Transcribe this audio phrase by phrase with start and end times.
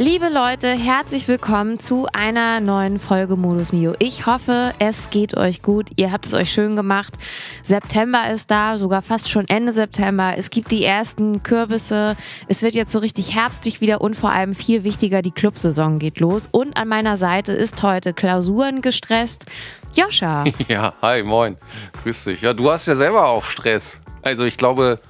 [0.00, 3.94] Liebe Leute, herzlich willkommen zu einer neuen Folge Modus Mio.
[3.98, 5.88] Ich hoffe, es geht euch gut.
[5.96, 7.14] Ihr habt es euch schön gemacht.
[7.64, 10.34] September ist da, sogar fast schon Ende September.
[10.36, 12.16] Es gibt die ersten Kürbisse.
[12.46, 16.20] Es wird jetzt so richtig herbstlich wieder und vor allem viel wichtiger, die Clubsaison geht
[16.20, 16.48] los.
[16.48, 19.46] Und an meiner Seite ist heute Klausuren gestresst.
[19.94, 20.44] Joscha.
[20.68, 21.56] Ja, hi, moin.
[22.04, 22.42] Grüß dich.
[22.42, 24.00] Ja, du hast ja selber auch Stress.
[24.22, 25.00] Also ich glaube,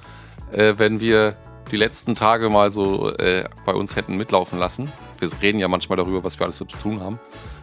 [0.51, 1.35] äh, wenn wir
[1.71, 4.91] die letzten Tage mal so äh, bei uns hätten mitlaufen lassen.
[5.19, 7.19] Wir reden ja manchmal darüber, was wir alles so zu tun haben.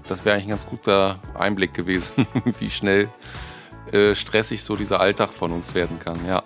[0.06, 2.26] Das wäre eigentlich ein ganz guter Einblick gewesen,
[2.58, 3.08] wie schnell
[3.92, 6.18] äh, stressig so dieser Alltag von uns werden kann.
[6.26, 6.42] Ja.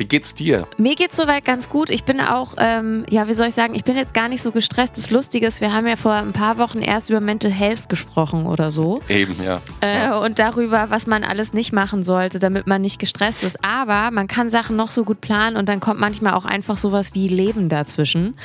[0.00, 0.66] Wie geht's dir?
[0.78, 1.90] Mir geht's soweit ganz gut.
[1.90, 4.50] Ich bin auch, ähm, ja, wie soll ich sagen, ich bin jetzt gar nicht so
[4.50, 4.96] gestresst.
[4.96, 8.46] Das Lustige ist, wir haben ja vor ein paar Wochen erst über Mental Health gesprochen
[8.46, 9.02] oder so.
[9.10, 9.60] Eben, ja.
[9.82, 10.16] Äh, ja.
[10.16, 13.62] Und darüber, was man alles nicht machen sollte, damit man nicht gestresst ist.
[13.62, 17.12] Aber man kann Sachen noch so gut planen und dann kommt manchmal auch einfach sowas
[17.12, 18.38] wie Leben dazwischen.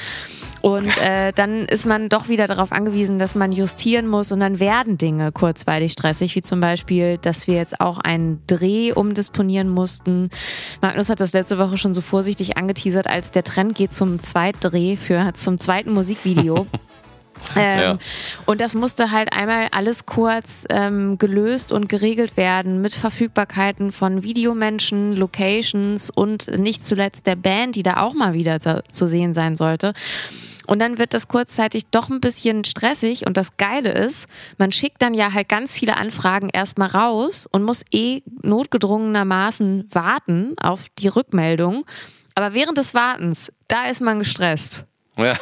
[0.65, 4.59] Und äh, dann ist man doch wieder darauf angewiesen, dass man justieren muss und dann
[4.59, 10.31] werden Dinge kurzweilig stressig, wie zum Beispiel, dass wir jetzt auch einen Dreh umdisponieren mussten.
[10.81, 14.97] Magnus hat das letzte Woche schon so vorsichtig angeteasert, als der Trend geht zum Zweitdreh
[14.97, 16.65] für zum zweiten Musikvideo.
[17.55, 17.97] Ähm, ja.
[18.45, 24.23] Und das musste halt einmal alles kurz ähm, gelöst und geregelt werden mit Verfügbarkeiten von
[24.23, 29.55] Videomenschen, Locations und nicht zuletzt der Band, die da auch mal wieder zu sehen sein
[29.55, 29.93] sollte.
[30.67, 33.25] Und dann wird das kurzzeitig doch ein bisschen stressig.
[33.25, 34.27] Und das Geile ist,
[34.57, 40.55] man schickt dann ja halt ganz viele Anfragen erstmal raus und muss eh notgedrungenermaßen warten
[40.59, 41.85] auf die Rückmeldung.
[42.35, 44.85] Aber während des Wartens, da ist man gestresst.
[45.17, 45.35] Ja.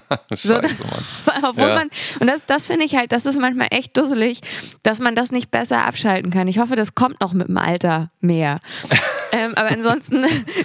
[0.34, 1.44] Scheiße, Mann.
[1.44, 1.74] Obwohl ja.
[1.74, 4.40] man, und das, das finde ich halt, das ist manchmal echt dusselig,
[4.82, 6.48] dass man das nicht besser abschalten kann.
[6.48, 8.60] Ich hoffe, das kommt noch mit dem Alter mehr.
[9.32, 10.24] ähm, aber ansonsten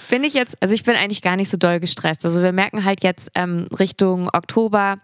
[0.09, 2.25] bin ich jetzt, also ich bin eigentlich gar nicht so doll gestresst.
[2.25, 4.97] Also wir merken halt jetzt ähm, Richtung Oktober,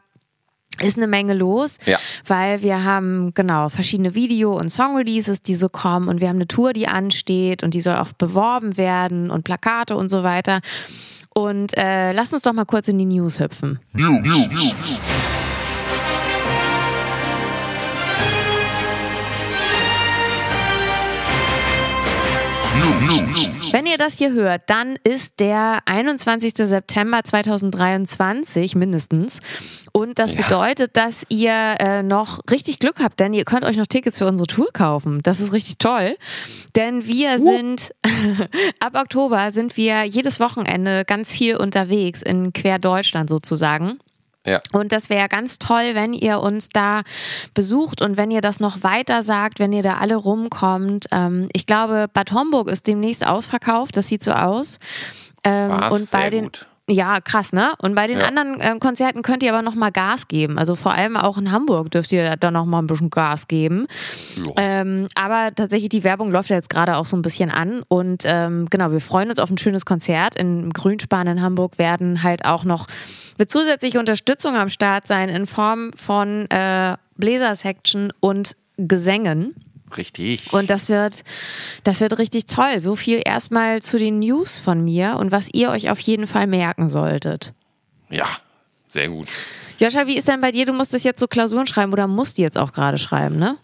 [0.81, 2.00] ist eine Menge los, ja.
[2.25, 6.47] weil wir haben genau verschiedene Video- und Song-Releases, die so kommen und wir haben eine
[6.47, 10.61] Tour, die ansteht und die soll auch beworben werden und Plakate und so weiter.
[11.34, 13.80] Und äh, lass uns doch mal kurz in die News hüpfen.
[13.94, 14.22] News.
[14.22, 14.76] News.
[23.73, 26.53] Wenn ihr das hier hört, dann ist der 21.
[26.57, 29.39] September 2023 mindestens.
[29.91, 30.44] Und das ja.
[30.44, 34.28] bedeutet, dass ihr äh, noch richtig Glück habt, denn ihr könnt euch noch Tickets für
[34.28, 35.22] unsere Tour kaufen.
[35.23, 36.17] Das ist richtig toll.
[36.75, 37.38] Denn wir uh.
[37.39, 37.95] sind,
[38.79, 43.97] ab Oktober sind wir jedes Wochenende ganz viel unterwegs in quer Deutschland sozusagen.
[44.46, 44.62] Ja.
[44.74, 47.02] Und das wäre ganz toll, wenn ihr uns da
[47.54, 51.06] besucht und wenn ihr das noch weiter sagt, wenn ihr da alle rumkommt.
[51.12, 54.80] Ähm, ich glaube, Bad Homburg ist demnächst ausverkauft, das sieht so aus.
[55.44, 55.94] Ähm, Was?
[55.94, 56.68] und bei Sehr den gut.
[56.90, 57.72] Ja, krass, ne?
[57.78, 58.26] Und bei den ja.
[58.26, 60.59] anderen äh, Konzerten könnt ihr aber noch mal Gas geben.
[60.59, 63.88] Also vor allem auch in Hamburg dürft ihr da noch mal ein bisschen Gas geben.
[64.58, 67.84] Ähm, aber tatsächlich, die Werbung läuft ja jetzt gerade auch so ein bisschen an.
[67.88, 70.36] Und ähm, genau, wir freuen uns auf ein schönes Konzert.
[70.36, 72.88] Im Grünspan in Hamburg werden halt auch noch
[73.38, 79.56] wird zusätzliche Unterstützung am Start sein in Form von äh, Bläser-Section und Gesängen.
[79.98, 80.52] Richtig.
[80.54, 81.24] Und das wird,
[81.84, 82.80] das wird richtig toll.
[82.80, 86.48] So viel erstmal zu den News von mir und was ihr euch auf jeden Fall
[86.48, 87.54] merken solltet.
[88.10, 88.28] Ja,
[88.88, 89.28] sehr gut.
[89.80, 90.66] Joscha, wie ist denn bei dir?
[90.66, 93.58] Du musstest jetzt so Klausuren schreiben oder musst die jetzt auch gerade schreiben, ne?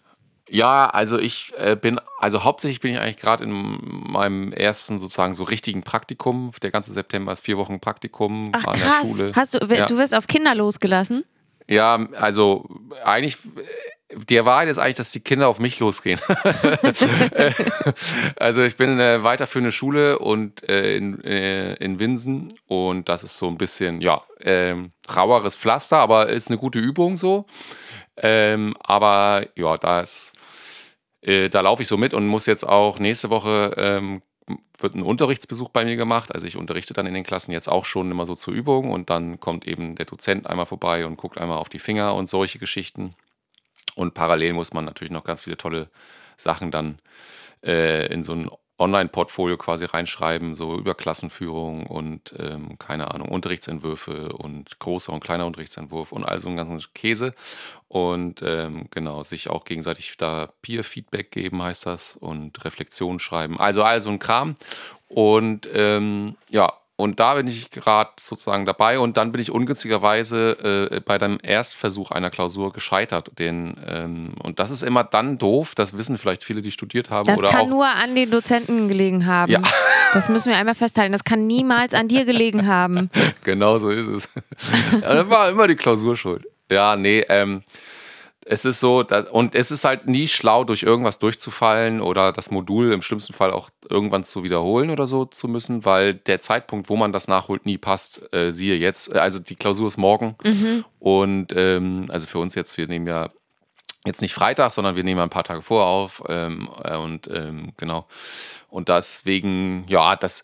[0.50, 5.34] Ja, also ich äh, bin, also hauptsächlich bin ich eigentlich gerade in meinem ersten sozusagen
[5.34, 6.50] so richtigen Praktikum.
[6.62, 9.02] Der ganze September ist vier Wochen Praktikum Ach, an krass.
[9.02, 9.32] der Schule.
[9.36, 9.86] Hast du, ja.
[9.86, 11.24] du wirst auf Kinder losgelassen?
[11.68, 12.68] Ja, also
[13.04, 13.38] eigentlich
[14.12, 16.18] die Wahrheit ist eigentlich, dass die Kinder auf mich losgehen.
[18.36, 23.08] also ich bin äh, weiter für eine Schule und äh, in, äh, in Winsen und
[23.08, 27.46] das ist so ein bisschen, ja, ähm, raueres Pflaster, aber ist eine gute Übung so.
[28.16, 30.32] Ähm, aber ja, da ist,
[31.22, 34.22] äh, da laufe ich so mit und muss jetzt auch nächste Woche ähm,
[34.78, 36.34] wird ein Unterrichtsbesuch bei mir gemacht.
[36.34, 39.10] Also ich unterrichte dann in den Klassen jetzt auch schon immer so zur Übung und
[39.10, 42.58] dann kommt eben der Dozent einmal vorbei und guckt einmal auf die Finger und solche
[42.58, 43.14] Geschichten.
[43.94, 45.90] Und parallel muss man natürlich noch ganz viele tolle
[46.36, 46.98] Sachen dann
[47.64, 54.32] äh, in so einen Online-Portfolio quasi reinschreiben, so über Klassenführung und ähm, keine Ahnung, Unterrichtsentwürfe
[54.32, 57.34] und großer und kleiner Unterrichtsentwurf und all so einen ganzen Käse.
[57.88, 63.60] Und ähm, genau, sich auch gegenseitig da Peer-Feedback geben, heißt das, und Reflexion schreiben.
[63.60, 64.54] Also all so ein Kram.
[65.08, 70.90] Und ähm, ja, und da bin ich gerade sozusagen dabei und dann bin ich ungünstigerweise
[70.92, 73.38] äh, bei deinem Erstversuch einer Klausur gescheitert.
[73.38, 77.26] Den, ähm, und das ist immer dann doof, das wissen vielleicht viele, die studiert haben.
[77.26, 79.52] Das kann auch, nur an den Dozenten gelegen haben.
[79.52, 79.62] Ja.
[80.12, 81.12] Das müssen wir einmal festhalten.
[81.12, 83.10] Das kann niemals an dir gelegen haben.
[83.44, 84.28] genau so ist es.
[85.02, 86.46] ja, das war immer die Klausur schuld.
[86.68, 87.62] Ja, nee, ähm,
[88.46, 92.50] es ist so, dass, und es ist halt nie schlau, durch irgendwas durchzufallen oder das
[92.50, 96.88] Modul im schlimmsten Fall auch irgendwann zu wiederholen oder so zu müssen, weil der Zeitpunkt,
[96.88, 98.32] wo man das nachholt, nie passt.
[98.32, 100.84] Äh, siehe jetzt, also die Klausur ist morgen Mhm.
[100.98, 103.28] und ähm, also für uns jetzt, wir nehmen ja
[104.06, 107.28] jetzt nicht Freitag, sondern wir nehmen ja ein paar Tage vorher auf ähm, äh, und
[107.28, 108.06] ähm, genau.
[108.70, 110.42] Und deswegen, ja, das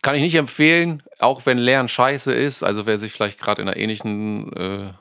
[0.00, 2.62] kann ich nicht empfehlen, auch wenn Lernen scheiße ist.
[2.62, 4.92] Also wer sich vielleicht gerade in einer ähnlichen äh,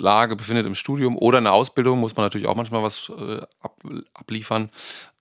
[0.00, 3.42] Lage befindet im Studium oder in der Ausbildung, muss man natürlich auch manchmal was äh,
[3.60, 3.80] ab,
[4.14, 4.70] abliefern,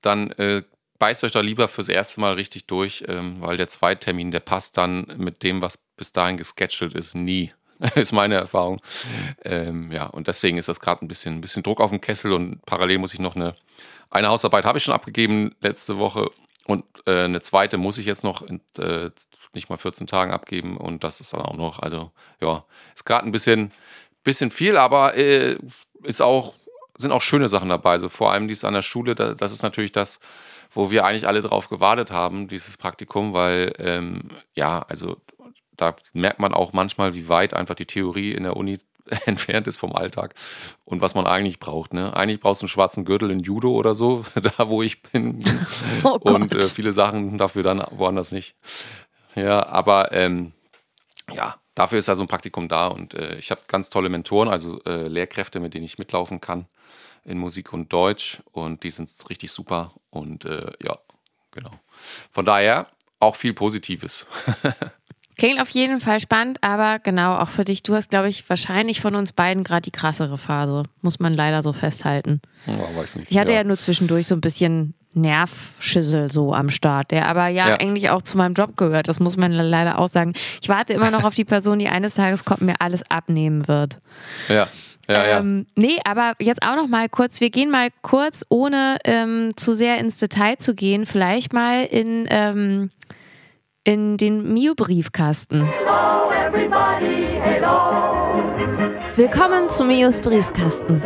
[0.02, 0.64] dann äh,
[0.98, 4.78] beißt euch da lieber fürs erste Mal richtig durch, ähm, weil der Zweittermin, der passt
[4.78, 7.52] dann mit dem, was bis dahin gesketchelt ist, nie.
[7.96, 8.82] ist meine Erfahrung.
[9.44, 12.34] Ähm, ja, und deswegen ist das gerade ein bisschen, ein bisschen Druck auf dem Kessel
[12.34, 13.56] und parallel muss ich noch eine,
[14.10, 16.30] eine Hausarbeit habe ich schon abgegeben letzte Woche
[16.66, 19.10] und äh, eine zweite muss ich jetzt noch in äh,
[19.54, 22.12] nicht mal 14 Tagen abgeben und das ist dann auch noch, also
[22.42, 23.72] ja, ist gerade ein bisschen,
[24.24, 25.58] bisschen viel, aber äh,
[26.04, 26.54] ist auch,
[26.98, 27.92] sind auch schöne Sachen dabei.
[27.92, 30.20] Also vor allem dies an der Schule, da, das ist natürlich das,
[30.72, 35.18] wo wir eigentlich alle drauf gewartet haben, dieses Praktikum, weil ähm, ja, also
[35.76, 38.78] da merkt man auch manchmal, wie weit einfach die Theorie in der Uni
[39.26, 40.36] entfernt ist vom Alltag
[40.86, 41.94] und was man eigentlich braucht.
[41.94, 42.16] Ne?
[42.16, 44.26] Eigentlich brauchst du einen schwarzen Gürtel in Judo oder so,
[44.58, 45.44] da wo ich bin.
[46.04, 48.56] Oh und äh, viele Sachen dafür dann woanders nicht.
[49.36, 50.54] Ja, aber ähm,
[51.34, 54.50] ja, dafür ist ja so ein Praktikum da und äh, ich habe ganz tolle Mentoren,
[54.50, 56.66] also äh, Lehrkräfte, mit denen ich mitlaufen kann
[57.24, 60.98] in Musik und Deutsch und die sind richtig super und äh, ja,
[61.52, 61.72] genau.
[62.32, 62.88] Von daher
[63.22, 64.28] auch viel Positives.
[65.38, 67.82] Klingt auf jeden Fall spannend, aber genau, auch für dich.
[67.82, 70.84] Du hast, glaube ich, wahrscheinlich von uns beiden gerade die krassere Phase.
[71.02, 72.42] Muss man leider so festhalten.
[72.68, 73.32] Oh, weiß nicht.
[73.32, 77.70] Ich hatte ja, nur zwischendurch so ein bisschen Nervschissel so am Start, der aber ja,
[77.70, 77.76] Ja.
[77.80, 79.08] eigentlich auch zu meinem Job gehört.
[79.08, 80.34] Das muss man leider auch sagen.
[80.62, 84.00] Ich warte immer noch auf die Person, die eines Tages kommt, mir alles abnehmen wird.
[84.48, 84.68] ja,
[85.10, 85.40] ja, ja.
[85.40, 89.74] Ähm, nee, aber jetzt auch noch mal kurz, wir gehen mal kurz, ohne ähm, zu
[89.74, 92.90] sehr ins Detail zu gehen, vielleicht mal in, ähm,
[93.84, 95.68] in den Mio-Briefkasten.
[99.16, 101.02] Willkommen zum Mios Briefkasten.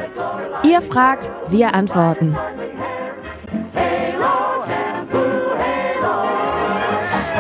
[0.66, 2.38] Ihr fragt, wir antworten.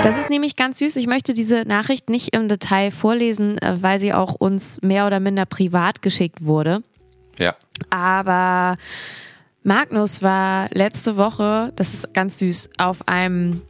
[0.03, 0.97] Das ist nämlich ganz süß.
[0.97, 5.21] Ich möchte diese Nachricht nicht im Detail vorlesen, äh, weil sie auch uns mehr oder
[5.21, 6.83] minder privat geschickt wurde.
[7.38, 7.55] ja.
[7.89, 8.77] Aber
[9.63, 13.61] Magnus war letzte Woche, das ist ganz süß, auf einem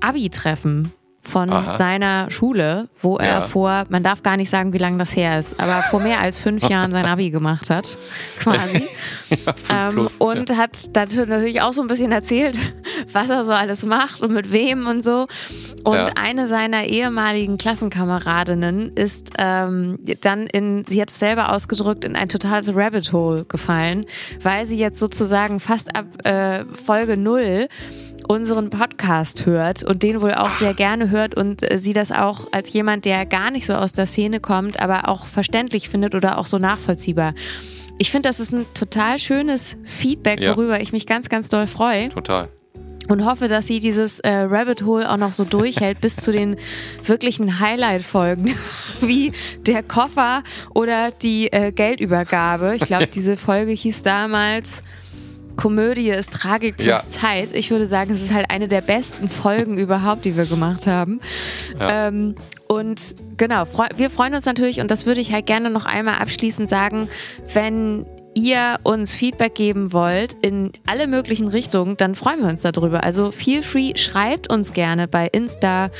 [0.00, 0.92] Abi-Treffen
[1.24, 1.76] von Aha.
[1.78, 3.40] seiner Schule, wo er Ja.
[3.42, 6.38] vor, man darf gar nicht sagen, wie lange das her ist, aber vor mehr als
[6.38, 7.96] fünf Jahren sein Abi gemacht hat,
[8.40, 8.82] quasi.
[9.28, 12.58] Fünf Ähm, plus, und hat dazu natürlich auch so ein bisschen erzählt,
[13.12, 15.26] was er so alles macht und mit wem und so.
[15.84, 16.06] Und Ja.
[16.16, 22.28] eine seiner ehemaligen Klassenkameradinnen ist ähm, dann in, sie hat es selber ausgedrückt, in ein
[22.28, 24.06] totales Rabbit Hole gefallen,
[24.42, 27.68] weil sie jetzt sozusagen fast ab äh, Folge null
[28.28, 32.48] unseren Podcast hört und den wohl auch sehr gerne hört und äh, sie das auch
[32.52, 36.38] als jemand, der gar nicht so aus der Szene kommt, aber auch verständlich findet oder
[36.38, 37.34] auch so nachvollziehbar.
[37.98, 40.56] Ich finde, das ist ein total schönes Feedback, Ja.
[40.56, 42.48] worüber ich mich ganz, ganz doll freue Total.
[43.08, 46.56] und hoffe, dass sie dieses äh, Rabbit Hole auch noch so durchhält bis zu den
[47.04, 48.54] wirklichen Highlight-Folgen,
[49.00, 49.32] wie
[49.66, 50.42] der Koffer
[50.74, 52.74] oder die äh, Geldübergabe.
[52.76, 54.82] Ich glaube, diese Folge hieß damals
[55.56, 56.98] Komödie ist Tragik plus Ja.
[56.98, 57.50] Zeit.
[57.52, 61.20] Ich würde sagen, es ist halt eine der besten Folgen überhaupt, die wir gemacht haben.
[61.78, 62.08] Ja.
[62.08, 62.34] Ähm,
[62.68, 66.16] und genau, freu wir freuen uns natürlich und das würde ich halt gerne noch einmal
[66.16, 67.08] abschließend sagen,
[67.52, 73.02] wenn ihr uns Feedback geben wollt in alle möglichen Richtungen, dann freuen wir uns darüber.
[73.02, 75.90] Also feel free, schreibt uns gerne bei Insta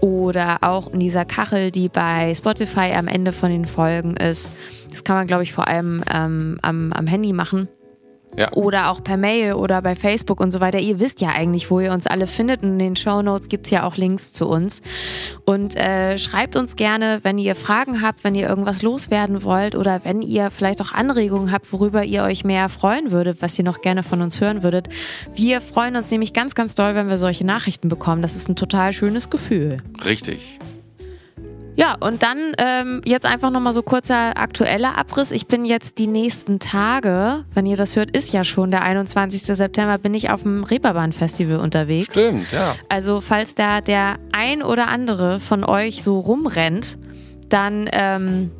[0.00, 4.54] oder auch in dieser Kachel, die bei Spotify am Ende von den Folgen ist.
[4.90, 7.68] Das kann man, glaube ich, vor allem ähm, am, am Handy machen.
[8.38, 8.50] Ja.
[8.52, 10.78] Oder auch per Mail oder bei Facebook und so weiter.
[10.78, 12.62] Ihr wisst ja eigentlich, wo ihr uns alle findet.
[12.62, 14.80] Und in den Show Notes gibt es ja auch Links zu uns.
[15.44, 20.00] Und äh, schreibt uns gerne, wenn ihr Fragen habt, wenn ihr irgendwas loswerden wollt oder
[20.04, 23.82] wenn ihr vielleicht auch Anregungen habt, worüber ihr euch mehr freuen würdet, was ihr noch
[23.82, 24.88] gerne von uns hören würdet.
[25.34, 28.22] Wir freuen uns nämlich ganz, ganz doll, wenn wir solche Nachrichten bekommen.
[28.22, 29.78] Das ist ein total schönes Gefühl.
[30.04, 30.58] Richtig.
[31.74, 35.30] Ja, und dann ähm, jetzt einfach nochmal so kurzer aktueller Abriss.
[35.30, 39.42] Ich bin jetzt die nächsten Tage, wenn ihr das hört, ist ja schon der 21.
[39.42, 42.12] September, bin ich auf dem Reeperbahn-Festival unterwegs.
[42.12, 42.74] Stimmt, ja.
[42.88, 46.98] Also falls da der ein oder andere von euch so rumrennt,
[47.48, 48.50] dann ähm,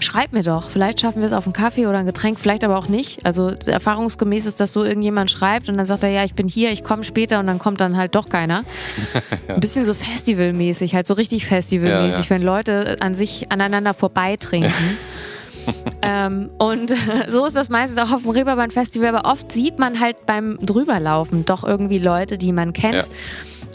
[0.00, 0.70] schreibt mir doch.
[0.70, 3.24] Vielleicht schaffen wir es auf einen Kaffee oder ein Getränk, vielleicht aber auch nicht.
[3.24, 6.70] Also erfahrungsgemäß ist das so, irgendjemand schreibt und dann sagt er, ja, ich bin hier,
[6.72, 8.64] ich komme später und dann kommt dann halt doch keiner.
[9.48, 12.30] Ein bisschen so festivalmäßig, halt so richtig festivalmäßig, Ja, ja.
[12.30, 14.72] wenn Leute an sich aneinander vorbeitrinken.
[16.02, 16.92] ähm, und
[17.28, 21.44] so ist das meistens auch auf dem Reeperbahn-Festival, aber oft sieht man halt beim Drüberlaufen
[21.44, 23.10] doch irgendwie Leute, die man kennt.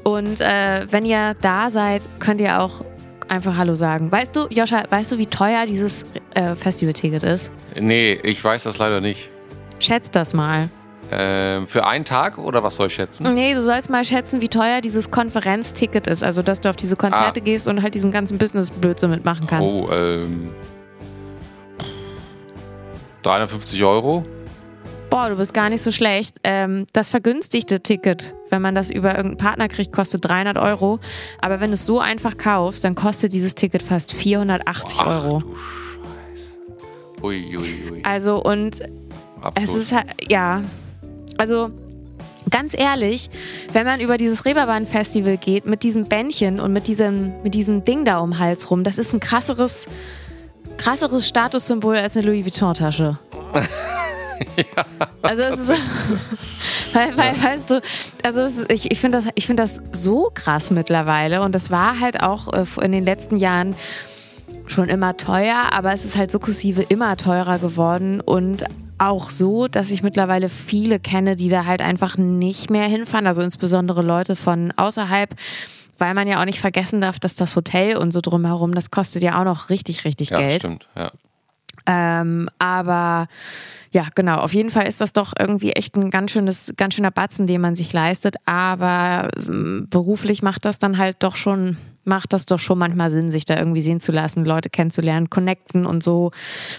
[0.04, 2.84] Und äh, wenn ihr da seid, könnt ihr auch
[3.30, 4.12] einfach Hallo sagen.
[4.12, 7.52] Weißt du, Joscha, weißt du, wie teuer dieses äh, Festivalticket ist?
[7.80, 9.30] Nee, ich weiß das leider nicht.
[9.80, 10.70] Schätzt das mal.
[11.12, 13.34] Ähm, für einen Tag oder was soll ich schätzen?
[13.34, 16.24] Nee, du sollst mal schätzen, wie teuer dieses Konferenzticket ist.
[16.24, 17.44] Also, dass du auf diese Konzerte Ah.
[17.44, 19.74] gehst und halt diesen ganzen Business-Blödsinn mitmachen kannst.
[19.74, 20.52] Oh, ähm.
[23.24, 24.24] 350 Euro?
[25.10, 26.36] Boah, du bist gar nicht so schlecht.
[26.44, 31.00] Ähm, das vergünstigte Ticket, wenn man das über irgendeinen Partner kriegt, kostet 300 Euro.
[31.42, 35.40] Aber wenn du es so einfach kaufst, dann kostet dieses Ticket fast 480 Euro.
[35.40, 36.58] du Scheiße.
[37.24, 38.04] Ui, ui, ui.
[38.04, 38.88] Also, und Es
[39.42, 39.82] Absolut.
[39.82, 40.64] ist halt, ja.
[41.40, 41.72] Also,
[42.52, 43.32] ganz ehrlich,
[43.74, 48.06] wenn man über dieses Reeperbahn-Festival geht, mit diesem Bändchen und mit diesem, mit diesem Ding
[48.06, 49.88] da um den Hals rum, das ist ein krasseres,
[50.78, 53.18] krasseres Statussymbol als eine Louis Vuitton-Tasche.
[55.22, 55.70] Also es ist,
[56.94, 57.82] weil, weil, weißt du,
[58.24, 62.00] also ist, ich, ich finde das, ich finde das so krass mittlerweile und das war
[62.00, 63.76] halt auch äh, in den letzten Jahren
[64.66, 68.64] schon immer teuer, aber es ist halt sukzessive immer teurer geworden und
[68.98, 73.42] auch so, dass ich mittlerweile viele kenne, die da halt einfach nicht mehr hinfahren, also
[73.42, 75.36] insbesondere Leute von außerhalb,
[75.98, 79.24] weil man ja auch nicht vergessen darf, dass das Hotel und so drumherum, das kostet
[79.24, 80.62] ja auch noch richtig, richtig ja, Geld.
[80.62, 80.88] stimmt.
[80.96, 81.12] Ja.
[81.92, 83.28] Ähm, aber
[83.92, 87.10] ja, genau, auf jeden Fall ist das doch irgendwie echt ein ganz schönes, ganz schöner
[87.10, 88.36] Batzen, den man sich leistet.
[88.46, 93.32] Aber ähm, beruflich macht das dann halt doch schon, macht das doch schon manchmal Sinn,
[93.32, 96.30] sich da irgendwie sehen zu lassen, Leute kennenzulernen, connecten und so.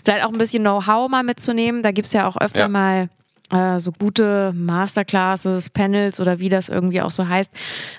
[0.05, 1.83] Vielleicht auch ein bisschen Know-how mal mitzunehmen.
[1.83, 2.69] Da gibt es ja auch öfter Ja.
[2.69, 3.09] mal
[3.50, 7.52] äh, so gute Masterclasses, Panels oder wie das irgendwie auch so heißt.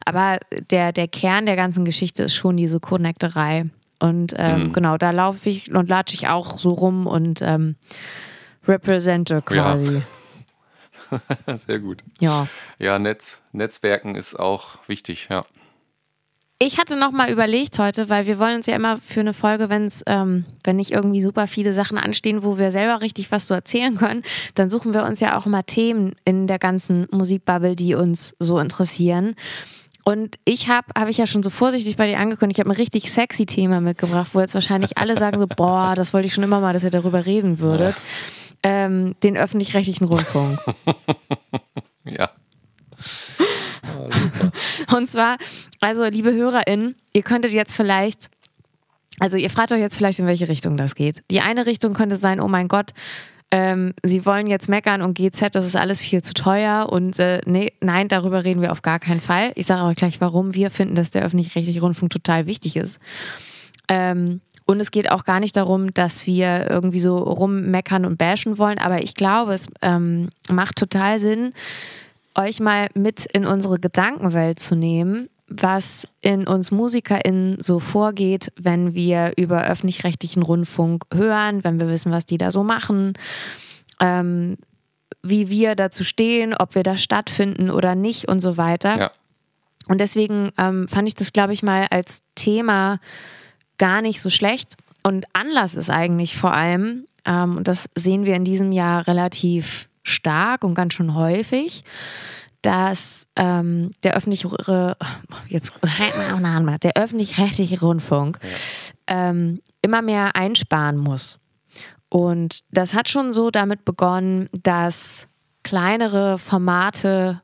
[0.06, 0.38] Aber
[0.70, 3.66] der, der Kern der ganzen Geschichte ist schon diese Connecterei.
[4.02, 4.74] Und ähm, Mhm.
[4.74, 7.76] genau, da laufe ich und latsche ich auch so rum und ähm,
[8.68, 10.02] represente quasi.
[11.58, 12.04] Sehr gut.
[12.20, 12.48] Ja.
[12.80, 15.44] Ja, Netz, Netzwerken ist auch wichtig, ja.
[16.64, 19.70] Ich hatte noch mal überlegt heute, weil wir wollen uns ja immer für eine Folge,
[19.70, 23.56] wenn's, ähm, wenn nicht irgendwie super viele Sachen anstehen, wo wir selber richtig was zu
[23.56, 24.22] erzählen können,
[24.54, 28.60] dann suchen wir uns ja auch immer Themen in der ganzen Musikbubble, die uns so
[28.60, 29.36] interessieren.
[30.04, 32.78] Und ich habe, habe ich ja schon so vorsichtig bei dir angekündigt, ich habe ein
[32.78, 36.44] richtig sexy Thema mitgebracht, wo jetzt wahrscheinlich alle sagen so, boah, das wollte ich schon
[36.44, 37.96] immer mal, dass ihr darüber reden würdet.
[38.64, 40.60] Ähm, den öffentlich-rechtlichen Rundfunk.
[42.04, 42.32] Ja.
[44.96, 45.38] Und zwar,
[45.80, 48.30] also liebe HörerInnen, ihr könntet jetzt vielleicht,
[49.20, 51.24] also ihr fragt euch jetzt vielleicht, in welche Richtung das geht.
[51.30, 52.92] Die eine Richtung könnte sein, oh mein Gott,
[53.52, 57.42] ähm, sie wollen jetzt meckern und GZ, das ist alles viel zu teuer und äh,
[57.46, 59.52] nee, nein, darüber reden wir auf gar keinen Fall.
[59.56, 63.00] Ich sage euch gleich, warum wir finden, dass der öffentlich-rechtliche Rundfunk total wichtig ist.
[63.90, 68.58] Ähm, und es geht auch gar nicht darum, dass wir irgendwie so rummeckern und bashen
[68.58, 71.52] wollen, aber ich glaube, es ähm, macht total Sinn,
[72.36, 78.94] euch mal mit in unsere Gedankenwelt zu nehmen, was in uns MusikerInnen so vorgeht, wenn
[78.94, 83.14] wir über öffentlich-rechtlichen Rundfunk hören, wenn wir wissen, was die da so machen,
[84.00, 84.58] ähm,
[85.22, 88.98] wie wir dazu stehen, ob wir da stattfinden oder nicht und so weiter.
[88.98, 89.12] Ja.
[89.88, 93.00] Und deswegen ähm, fand ich das, glaube ich, mal als Thema
[93.78, 94.76] gar nicht so schlecht.
[95.04, 99.90] Und Anlass ist eigentlich vor allem, ähm, und das sehen wir in diesem Jahr relativ
[100.04, 101.84] stark und ganz schön häufig,
[102.62, 104.96] dass ähm, der öffentliche
[105.48, 105.74] jetzt
[106.84, 108.40] der öffentlich-rechtliche Rundfunk
[109.08, 111.40] ähm, immer mehr einsparen muss.
[112.10, 115.28] Und das hat schon so damit begonnen, dass
[115.64, 117.42] kleinere Formate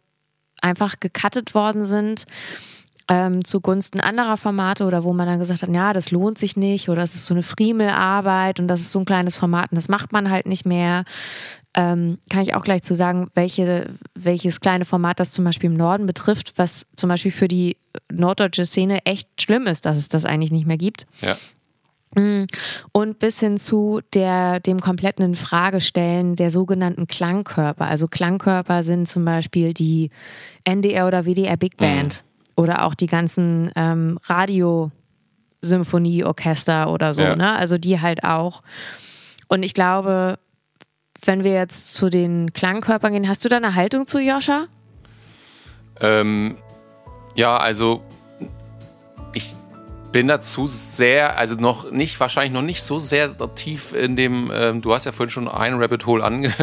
[0.62, 2.26] einfach gecuttet worden sind.
[3.10, 6.90] Ähm, zugunsten anderer Formate oder wo man dann gesagt hat, ja, das lohnt sich nicht
[6.90, 9.88] oder es ist so eine Friemelarbeit und das ist so ein kleines Format und das
[9.88, 11.06] macht man halt nicht mehr.
[11.74, 15.78] Ähm, kann ich auch gleich zu sagen, welche, welches kleine Format das zum Beispiel im
[15.78, 17.78] Norden betrifft, was zum Beispiel für die
[18.12, 21.06] norddeutsche Szene echt schlimm ist, dass es das eigentlich nicht mehr gibt.
[21.22, 21.38] Ja.
[22.16, 22.48] Mm.
[22.92, 27.86] Und bis hin zu der, dem kompletten Infragestellen der sogenannten Klangkörper.
[27.86, 30.10] Also Klangkörper sind zum Beispiel die
[30.64, 32.27] NDR oder WDR Big Band mhm.
[32.58, 37.22] Oder auch die ganzen ähm, Radio-Symphonieorchester oder so.
[37.22, 37.38] Ja.
[37.38, 37.56] Ne?
[37.56, 38.64] Also die halt auch.
[39.48, 40.38] Und ich glaube,
[41.24, 44.66] wenn wir jetzt zu den Klangkörpern gehen, hast du da eine Haltung zu, Joscha?
[46.02, 46.58] Ähm,
[47.36, 48.02] ja, also
[50.12, 54.82] bin dazu sehr, also noch nicht, wahrscheinlich noch nicht so sehr tief in dem, ähm,
[54.82, 56.54] du hast ja vorhin schon ein Rabbit Hole ange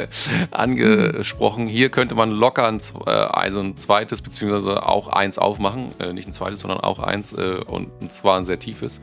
[0.50, 1.66] angesprochen.
[1.66, 5.92] Hier könnte man locker ein, äh, also ein zweites, beziehungsweise auch eins aufmachen.
[5.98, 9.00] Äh, nicht ein zweites, sondern auch eins äh, und, zwar ein sehr tiefes.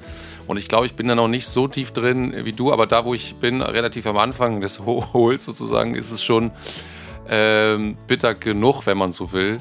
[0.47, 3.05] Und ich glaube, ich bin da noch nicht so tief drin wie du, aber da,
[3.05, 6.51] wo ich bin, relativ am Anfang des Holes sozusagen, ist es schon
[7.29, 9.59] ähm, bitter genug, wenn man so will.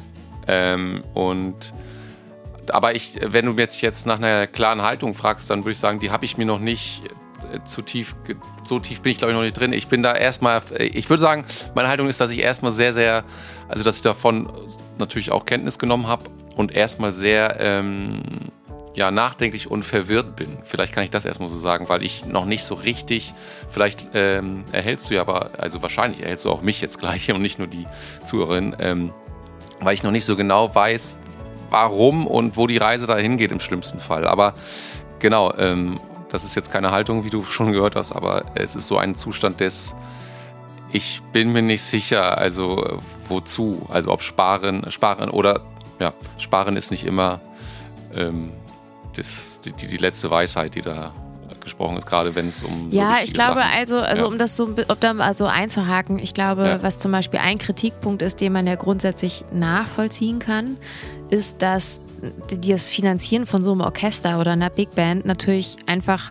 [0.48, 1.72] Ähm, und
[2.70, 6.00] aber ich, wenn du jetzt, jetzt nach einer klaren Haltung fragst, dann würde ich sagen,
[6.00, 7.02] die habe ich mir noch nicht
[7.52, 8.14] äh, zu tief,
[8.64, 9.72] so tief bin ich glaube ich noch nicht drin.
[9.72, 12.92] Ich bin da erstmal, äh, ich würde sagen, meine Haltung ist, dass ich erstmal sehr,
[12.92, 13.24] sehr,
[13.68, 14.50] also dass ich davon
[14.98, 16.24] natürlich auch Kenntnis genommen habe
[16.56, 18.22] und erstmal sehr, ähm,
[18.94, 20.58] ja, nachdenklich und verwirrt bin.
[20.62, 23.32] Vielleicht kann ich das erstmal so sagen, weil ich noch nicht so richtig,
[23.68, 27.42] vielleicht ähm, erhältst du ja aber, also wahrscheinlich erhältst du auch mich jetzt gleich und
[27.42, 27.86] nicht nur die
[28.24, 29.12] Zuhörerin, ähm,
[29.80, 31.20] weil ich noch nicht so genau weiß,
[31.70, 34.26] warum und wo die Reise dahin geht im schlimmsten Fall.
[34.26, 34.54] Aber
[35.18, 35.98] genau, ähm,
[36.28, 39.14] das ist jetzt keine Haltung, wie du schon gehört hast, aber es ist so ein
[39.14, 39.96] Zustand des,
[40.92, 42.98] ich bin mir nicht sicher, also
[43.28, 45.62] wozu, also ob sparen, sparen oder
[45.98, 47.40] ja, sparen ist nicht immer
[48.14, 48.52] ähm,
[49.16, 51.12] das, die, die letzte Weisheit, die da
[51.70, 53.72] gesprochen ist, gerade wenn es um Ja, so ich glaube, Sachen.
[53.72, 54.28] also, also ja.
[54.28, 56.82] um das so, ob da also einzuhaken, ich glaube, ja.
[56.82, 60.78] was zum Beispiel ein Kritikpunkt ist, den man ja grundsätzlich nachvollziehen kann,
[61.30, 62.00] ist, dass
[62.48, 66.30] das Finanzieren von so einem Orchester oder einer Big Band natürlich einfach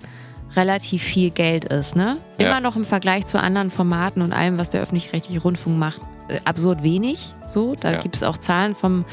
[0.56, 1.96] relativ viel Geld ist.
[1.96, 2.18] Ne?
[2.38, 2.60] Immer ja.
[2.60, 6.84] noch im Vergleich zu anderen Formaten und allem, was der öffentlich-rechtliche Rundfunk macht, äh, absurd
[6.84, 7.34] wenig.
[7.46, 9.06] So, da gibt es auch Zahlen vom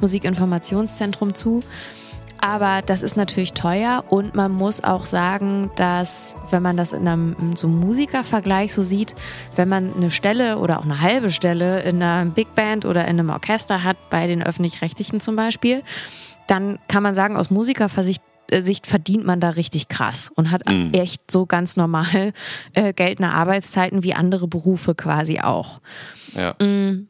[0.00, 1.62] Musikinformationszentrum zu.
[2.40, 7.08] Aber das ist natürlich teuer und man muss auch sagen, dass wenn man das in
[7.08, 9.14] einem in so Musikervergleich so sieht,
[9.56, 13.18] wenn man eine Stelle oder auch eine halbe Stelle in einer Big Band oder in
[13.18, 15.82] einem Orchester hat, bei den öffentlich-rechtlichen zum Beispiel,
[16.46, 20.68] dann kann man sagen, aus Musikersicht äh, Sicht verdient man da richtig krass und hat
[20.68, 20.92] mhm.
[20.92, 22.32] echt so ganz normal
[22.74, 25.80] äh, geltende Arbeitszeiten wie andere Berufe quasi auch.
[26.34, 26.54] Ja.
[26.60, 27.08] Mhm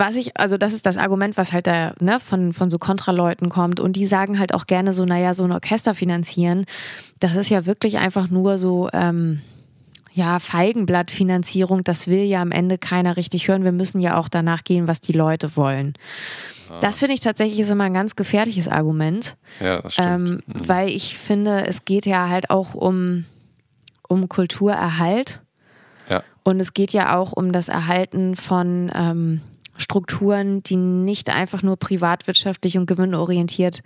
[0.00, 3.50] was ich, also das ist das Argument, was halt da ne, von, von so Kontraleuten
[3.50, 3.78] kommt.
[3.78, 6.64] Und die sagen halt auch gerne so, naja, so ein Orchester finanzieren,
[7.20, 9.42] das ist ja wirklich einfach nur so, ähm,
[10.12, 13.62] ja, Feigenblattfinanzierung, das will ja am Ende keiner richtig hören.
[13.62, 15.94] Wir müssen ja auch danach gehen, was die Leute wollen.
[16.68, 16.78] Ah.
[16.80, 19.36] Das finde ich tatsächlich ist immer ein ganz gefährliches Argument.
[19.60, 20.08] Ja, das stimmt.
[20.08, 20.68] Ähm, mhm.
[20.68, 23.24] Weil ich finde, es geht ja halt auch um,
[24.08, 25.42] um Kulturerhalt.
[26.08, 26.24] Ja.
[26.42, 29.42] Und es geht ja auch um das Erhalten von ähm,
[29.80, 33.82] Strukturen, die nicht einfach nur privatwirtschaftlich und gewinnorientiert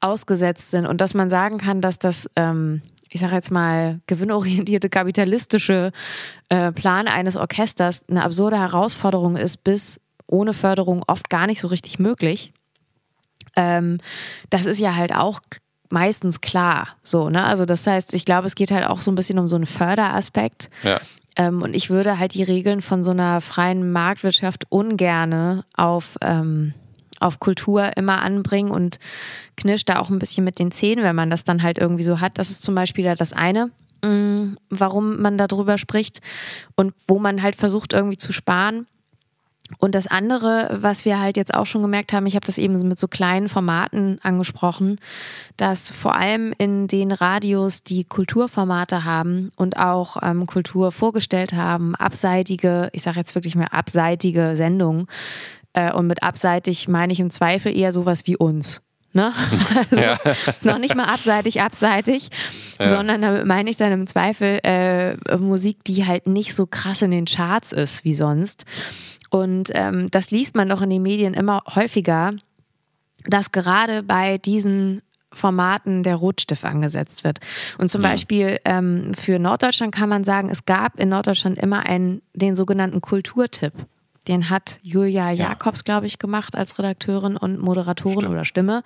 [0.00, 0.86] ausgesetzt sind.
[0.86, 5.92] Und dass man sagen kann, dass das, ähm, ich sage jetzt mal, gewinnorientierte kapitalistische
[6.48, 11.68] äh, Plan eines Orchesters eine absurde Herausforderung ist, bis ohne Förderung oft gar nicht so
[11.68, 12.52] richtig möglich.
[13.56, 13.98] Ähm,
[14.50, 15.40] das ist ja halt auch
[15.90, 16.96] meistens klar.
[17.02, 17.44] So, ne?
[17.44, 19.66] Also das heißt, ich glaube, es geht halt auch so ein bisschen um so einen
[19.66, 20.70] Förderaspekt.
[20.82, 21.00] Ja.
[21.36, 26.74] Ähm, und ich würde halt die Regeln von so einer freien Marktwirtschaft ungerne auf, ähm,
[27.20, 28.98] auf Kultur immer anbringen und
[29.56, 32.20] knirscht da auch ein bisschen mit den Zähnen, wenn man das dann halt irgendwie so
[32.20, 32.38] hat.
[32.38, 33.70] Das ist zum Beispiel da das eine,
[34.04, 36.20] mm, warum man darüber spricht
[36.74, 38.86] und wo man halt versucht irgendwie zu sparen.
[39.78, 42.74] Und das andere, was wir halt jetzt auch schon gemerkt haben, ich habe das eben
[42.86, 44.98] mit so kleinen Formaten angesprochen,
[45.56, 51.94] dass vor allem in den Radios, die Kulturformate haben und auch ähm, Kultur vorgestellt haben,
[51.94, 55.06] abseitige, ich sage jetzt wirklich mehr abseitige Sendungen.
[55.72, 58.82] Äh, und mit abseitig meine ich im Zweifel eher sowas wie uns.
[59.14, 59.32] Ne?
[59.90, 60.18] Also ja.
[60.62, 62.28] noch nicht mal abseitig, abseitig,
[62.78, 62.88] ja.
[62.88, 67.10] sondern damit meine ich dann im Zweifel äh, Musik, die halt nicht so krass in
[67.10, 68.64] den Charts ist wie sonst.
[69.32, 72.34] Und ähm, das liest man doch in den Medien immer häufiger,
[73.24, 75.00] dass gerade bei diesen
[75.32, 77.38] Formaten der Rotstift angesetzt wird.
[77.78, 78.10] Und zum ja.
[78.10, 83.00] Beispiel ähm, für Norddeutschland kann man sagen, es gab in Norddeutschland immer einen, den sogenannten
[83.00, 83.72] Kulturtipp.
[84.28, 88.32] Den hat Julia Jakobs, glaube ich, gemacht als Redakteurin und Moderatorin Stimmt.
[88.34, 88.82] oder Stimme.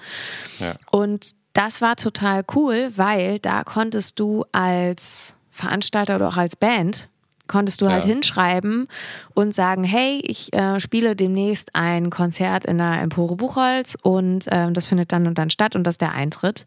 [0.60, 0.74] Ja.
[0.92, 7.08] Und das war total cool, weil da konntest du als Veranstalter oder auch als Band
[7.46, 8.10] konntest du halt Ja.
[8.10, 8.88] hinschreiben
[9.34, 14.74] und sagen, hey, ich äh, spiele demnächst ein Konzert in der Empore Buchholz und ähm,
[14.74, 16.66] das findet dann und dann statt und das ist der Eintritt.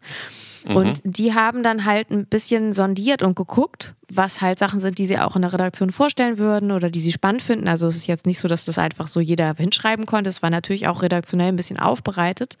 [0.68, 5.06] Und die haben dann halt ein bisschen sondiert und geguckt, was halt Sachen sind, die
[5.06, 7.66] sie auch in der Redaktion vorstellen würden oder die sie spannend finden.
[7.66, 10.28] Also es ist jetzt nicht so, dass das einfach so jeder hinschreiben konnte.
[10.28, 12.58] Es war natürlich auch redaktionell ein bisschen aufbereitet.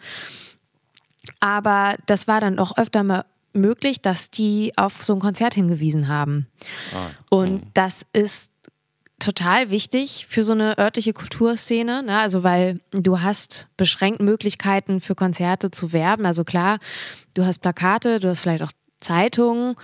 [1.40, 6.08] Aber das war dann auch öfter mal möglich, dass die auf so ein Konzert hingewiesen
[6.08, 6.46] haben.
[7.28, 8.52] Und das ist
[9.18, 12.18] total wichtig für so eine örtliche Kulturszene, ne?
[12.18, 16.26] also weil du hast beschränkt Möglichkeiten für Konzerte zu werben.
[16.26, 16.78] Also klar,
[17.34, 19.76] du hast Plakate, du hast vielleicht auch Zeitungen,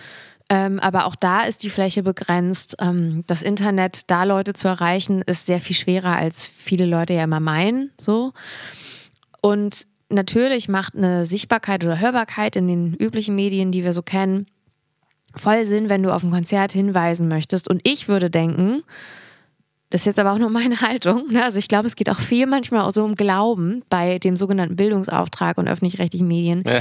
[0.48, 2.76] ähm, aber auch da ist die Fläche begrenzt.
[2.80, 7.24] Ähm, das Internet, da Leute zu erreichen, ist sehr viel schwerer, als viele Leute ja
[7.24, 7.90] immer meinen.
[7.98, 8.32] So.
[9.40, 14.46] Und natürlich macht eine Sichtbarkeit oder Hörbarkeit in den üblichen Medien, die wir so kennen,
[15.34, 17.68] voll Sinn, wenn du auf ein Konzert hinweisen möchtest.
[17.68, 18.82] Und ich würde denken,
[19.90, 21.30] das ist jetzt aber auch nur meine Haltung.
[21.30, 21.44] Ne?
[21.44, 24.76] Also ich glaube, es geht auch viel manchmal auch so um Glauben bei dem sogenannten
[24.76, 26.64] Bildungsauftrag und öffentlich-rechtlichen Medien.
[26.66, 26.80] Ja.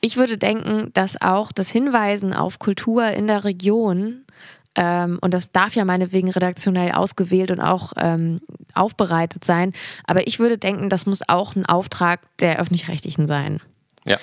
[0.00, 4.24] Ich würde denken, dass auch das Hinweisen auf Kultur in der Region,
[4.74, 8.40] ähm, und das darf ja meinetwegen redaktionell ausgewählt und auch ähm,
[8.74, 9.72] aufbereitet sein,
[10.04, 13.60] aber ich würde denken, das muss auch ein Auftrag der öffentlich-rechtlichen sein.
[14.04, 14.18] Ja.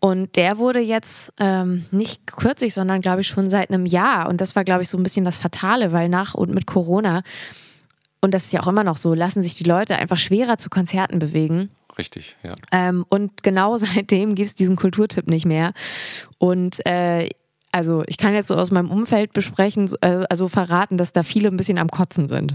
[0.00, 4.28] Und der wurde jetzt ähm, nicht kürzlich, sondern glaube ich schon seit einem Jahr.
[4.28, 7.22] Und das war, glaube ich, so ein bisschen das Fatale, weil nach und mit Corona,
[8.20, 10.70] und das ist ja auch immer noch so, lassen sich die Leute einfach schwerer zu
[10.70, 11.70] Konzerten bewegen.
[11.98, 12.54] Richtig, ja.
[12.70, 15.72] Ähm, und genau seitdem gibt es diesen Kulturtipp nicht mehr.
[16.38, 17.28] Und äh,
[17.72, 21.48] also ich kann jetzt so aus meinem Umfeld besprechen, äh, also verraten, dass da viele
[21.48, 22.54] ein bisschen am Kotzen sind.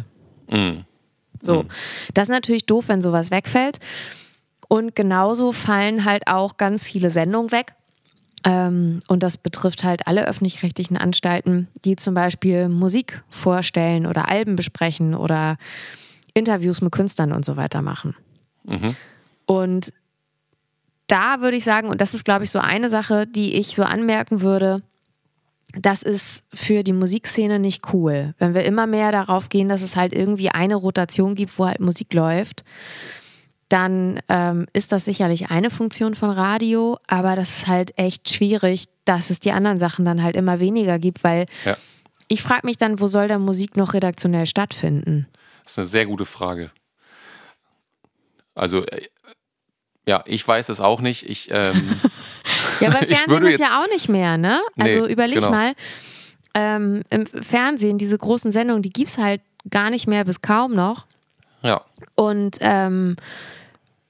[0.49, 0.85] Mhm.
[1.41, 1.65] So,
[2.13, 3.79] das ist natürlich doof, wenn sowas wegfällt.
[4.69, 7.75] Und genauso fallen halt auch ganz viele Sendungen weg.
[8.45, 14.55] Ähm, und das betrifft halt alle öffentlich-rechtlichen Anstalten, die zum Beispiel Musik vorstellen oder Alben
[14.55, 15.57] besprechen oder
[16.33, 18.15] Interviews mit Künstlern und so weiter machen.
[19.45, 19.93] Und
[21.07, 23.83] da würde ich sagen, und das ist, glaube ich, so eine Sache, die ich so
[23.83, 24.81] anmerken würde,
[25.73, 28.33] das ist für die Musikszene nicht cool.
[28.37, 31.79] Wenn wir immer mehr darauf gehen, dass es halt irgendwie eine Rotation gibt, wo halt
[31.79, 32.63] Musik läuft,
[33.69, 38.85] dann ähm, ist das sicherlich eine Funktion von Radio, aber das ist halt echt schwierig,
[39.05, 41.75] dass es die anderen Sachen dann halt immer weniger gibt, weil Ja.
[42.27, 45.27] ich frage mich dann, wo soll da Musik noch redaktionell stattfinden?
[45.63, 46.69] Das ist eine sehr gute Frage.
[48.53, 49.07] Also, äh,
[50.05, 51.23] ja, ich weiß es auch nicht.
[51.29, 51.99] Ich, ähm,
[52.79, 54.59] Ja, aber Ich Fernsehen ist ja auch nicht mehr, ne?
[54.79, 55.51] Also Nee, überleg genau.
[55.51, 55.73] mal,
[56.53, 60.73] ähm, im Fernsehen, diese großen Sendungen, die gibt es halt gar nicht mehr bis kaum
[60.75, 61.05] noch.
[61.61, 61.81] ja,
[62.15, 63.15] Und ähm,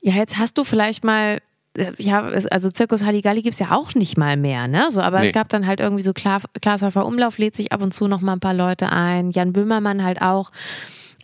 [0.01, 1.39] ja, jetzt hast du vielleicht mal,
[1.77, 4.87] äh, ja, also Zirkus Halligalli gibt es ja auch nicht mal mehr, ne?
[4.91, 5.27] So, aber Nee.
[5.27, 8.21] es gab dann halt irgendwie so Kla Glashäufer Umlauf lädt sich ab und zu noch
[8.21, 10.51] mal ein paar Leute ein, Jan Böhmermann halt auch.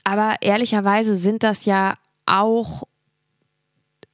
[0.04, 2.84] Aber ehrlicherweise sind das ja auch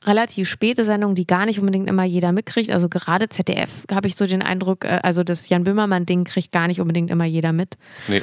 [0.06, 2.70] relativ späte Sendungen, die gar nicht unbedingt immer jeder mitkriegt.
[2.70, 6.68] Also gerade ZDF habe ich so den Eindruck, äh, also das Jan Böhmermann-Ding kriegt gar
[6.68, 7.78] nicht unbedingt immer jeder mit.
[8.08, 8.22] nee,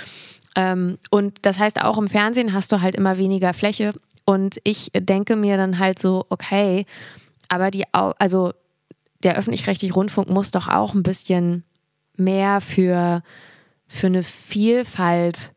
[0.55, 3.93] Ähm, und das heißt, auch im Fernsehen hast du halt immer weniger Fläche.
[4.25, 6.87] Und ich denke mir dann halt so, okay,
[7.49, 8.53] aber die, also
[9.23, 11.65] der öffentlich-rechtliche Rundfunk muss doch auch ein bisschen
[12.17, 13.23] mehr für,
[13.89, 15.53] für eine Vielfalt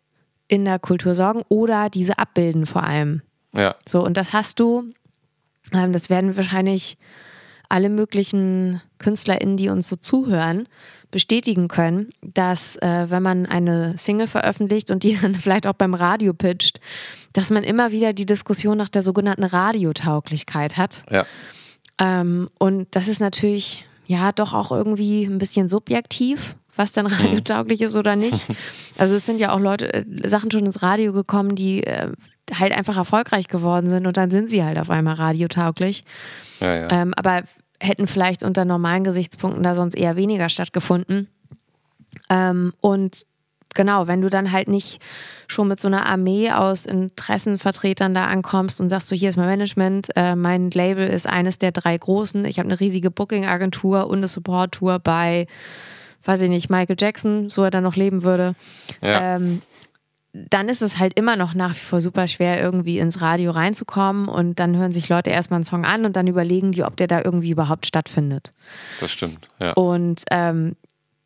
[0.48, 3.22] in der Kultur sorgen oder diese abbilden vor allem.
[3.54, 4.92] ja, So, und das hast du,
[5.74, 6.98] ähm, das werden wahrscheinlich
[7.70, 10.68] alle möglichen KünstlerInnen, die uns so zuhören,
[11.12, 15.94] bestätigen können, dass äh, wenn man eine Single veröffentlicht und die dann vielleicht auch beim
[15.94, 16.80] Radio pitcht,
[17.34, 21.04] dass man immer wieder die Diskussion nach der sogenannten Radiotauglichkeit hat.
[21.10, 21.26] ja,
[22.00, 27.82] Ähm, und das ist natürlich ja doch auch irgendwie ein bisschen subjektiv, was dann radiotauglich
[27.82, 28.46] ist oder nicht.
[28.98, 32.14] Also es sind ja auch Leute, äh, Sachen schon ins Radio gekommen, die äh,
[32.54, 36.06] halt einfach erfolgreich geworden sind und dann sind sie halt auf einmal radiotauglich.
[36.62, 36.90] ja, ja.
[36.90, 37.44] Ähm, aber
[37.82, 41.28] hätten vielleicht unter normalen Gesichtspunkten da sonst eher weniger stattgefunden.
[42.30, 43.26] Ähm, und
[43.74, 45.00] genau, wenn du dann halt nicht
[45.48, 49.48] schon mit so einer Armee aus Interessenvertretern da ankommst und sagst, so hier ist mein
[49.48, 54.18] Management, äh, mein Label ist eines der drei großen, ich habe eine riesige Booking-Agentur und
[54.18, 55.46] eine Support-Tour bei,
[56.26, 58.56] weiß ich nicht, Michael Jackson, so er dann noch leben würde
[59.02, 59.36] ja.
[59.36, 59.62] ähm,
[60.36, 64.28] dann ist es halt immer noch nach wie vor super schwer, irgendwie ins Radio reinzukommen
[64.28, 67.08] und dann hören sich Leute erstmal einen Song an und dann überlegen die, ob der
[67.08, 68.52] da irgendwie überhaupt stattfindet.
[69.00, 69.48] das stimmt.
[69.60, 69.72] Ja.
[69.74, 70.76] Und ähm,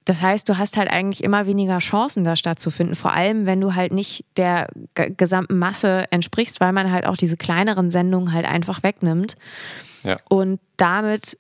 [0.06, 2.96] das heißt, du hast halt eigentlich immer weniger Chancen, da stattzufinden.
[2.96, 7.38] Vor allem, wenn du halt nicht der gesamten Masse entsprichst, weil man halt auch diese
[7.38, 9.36] kleineren Sendungen halt einfach wegnimmt.
[10.04, 10.18] Ja.
[10.30, 11.38] Und damit,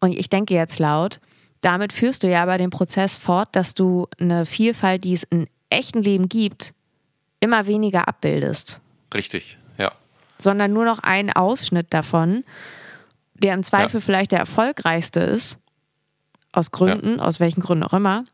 [0.00, 1.20] und ich denke jetzt laut,
[1.60, 5.46] damit führst du ja aber den Prozess fort, dass du eine Vielfalt, die es im
[5.68, 6.74] echten Leben gibt,
[7.40, 8.80] immer weniger abbildest.
[9.14, 9.92] Richtig, ja.
[10.38, 12.44] Sondern nur noch einen Ausschnitt davon,
[13.34, 14.04] der im Zweifel ja.
[14.04, 15.58] vielleicht der erfolgreichste ist
[16.52, 17.22] aus Gründen, ja.
[17.22, 18.24] aus welchen Gründen auch immer.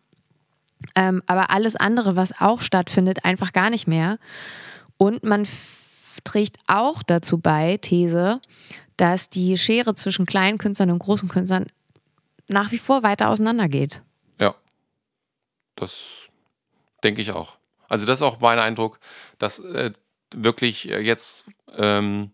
[0.94, 4.18] Ähm, aber alles andere, was auch stattfindet, einfach gar nicht mehr.
[4.98, 5.46] Und man
[6.24, 8.40] trägt auch dazu bei, These,
[8.96, 11.66] dass die Schere zwischen kleinen Künstlern und großen Künstlern
[12.48, 14.02] nach wie vor weiter auseinandergeht.
[14.40, 14.54] Ja,
[15.74, 16.28] das
[17.02, 17.58] denke ich auch.
[17.88, 18.98] Also das ist auch mein Eindruck,
[19.38, 19.92] dass äh,
[20.34, 22.32] wirklich jetzt ähm,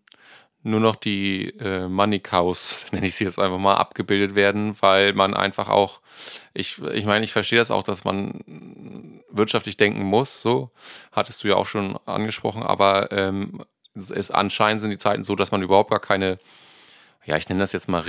[0.63, 5.13] nur noch die äh, Money Cows, nenne ich sie jetzt einfach mal, abgebildet werden, weil
[5.13, 6.01] man einfach auch,
[6.55, 10.71] ich, ich meine, ich verstehe das auch, dass man wirtschaftlich denken muss, so,
[11.11, 15.51] hattest du ja auch schon angesprochen, aber ähm, es anscheinend sind die Zeiten so, dass
[15.51, 16.39] man überhaupt gar keine,
[17.25, 18.01] ja, ich nenne das jetzt mal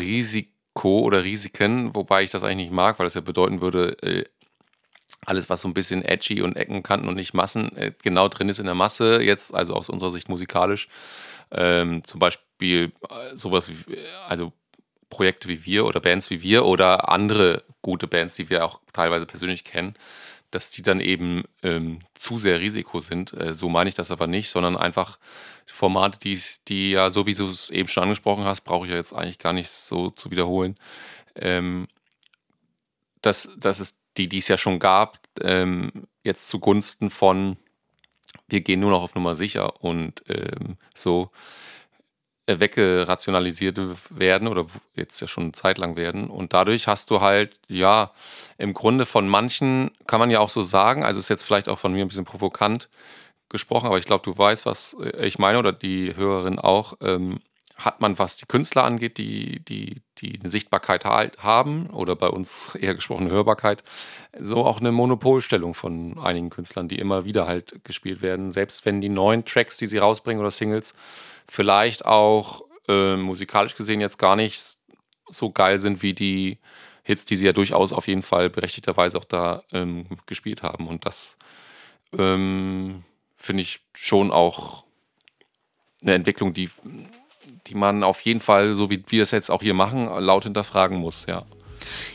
[0.74, 4.26] Risiko oder Risiken, wobei ich das eigentlich nicht mag, weil das ja bedeuten würde, äh,
[5.26, 8.60] alles, was so ein bisschen edgy und Eckenkanten und nicht Massen äh, genau drin ist
[8.60, 10.90] in der Masse, jetzt also aus unserer Sicht musikalisch,
[11.52, 14.52] ähm, zum Beispiel äh, sowas wie, also
[15.10, 19.26] Projekte wie wir oder Bands wie wir oder andere gute Bands, die wir auch teilweise
[19.26, 19.96] persönlich kennen,
[20.54, 23.34] dass die dann eben ähm, zu sehr Risiko sind.
[23.34, 25.18] Äh, so meine ich das aber nicht, sondern einfach
[25.66, 28.98] Formate, die, die ja, so wie du es eben schon angesprochen hast, brauche ich ja
[28.98, 30.76] jetzt eigentlich gar nicht so zu wiederholen.
[31.36, 31.88] Ähm,
[33.22, 37.58] dass, dass es die, die es ja schon gab, ähm, jetzt zugunsten von
[38.48, 41.32] wir gehen nur noch auf Nummer sicher und ähm, so
[42.48, 43.80] weggerationalisiert
[44.18, 46.30] werden oder jetzt ja schon eine Zeit lang werden.
[46.30, 48.12] Und dadurch hast du halt, ja,
[48.58, 51.80] im Grunde von manchen, kann man ja auch so sagen, also ist jetzt vielleicht auch
[51.80, 52.90] von mir ein bisschen provokant
[53.50, 56.94] gesprochen, aber ich glaube, du weißt, was äh, ich meine oder die Hörerin auch.
[57.02, 57.40] Ähm,
[57.84, 62.76] hat man, was die Künstler angeht, die, die, die eine Sichtbarkeit haben oder bei uns
[62.80, 63.84] eher gesprochen Hörbarkeit,
[64.40, 68.52] so auch eine Monopolstellung von einigen Künstlern, die immer wieder halt gespielt werden.
[68.52, 70.96] Selbst wenn die neuen Tracks, die sie rausbringen oder Singles,
[71.48, 74.78] vielleicht auch äh, musikalisch gesehen jetzt gar nicht
[75.30, 76.60] so geil sind wie die
[77.04, 80.88] Hits, die sie ja durchaus auf jeden Fall berechtigterweise auch da ähm, gespielt haben.
[80.88, 81.38] Und das
[82.18, 83.04] ähm,
[83.36, 84.86] finde ich schon auch
[86.02, 86.70] eine Entwicklung, die
[87.68, 90.98] die man auf jeden Fall, so wie wir es jetzt auch hier machen, laut hinterfragen
[90.98, 91.44] muss, ja.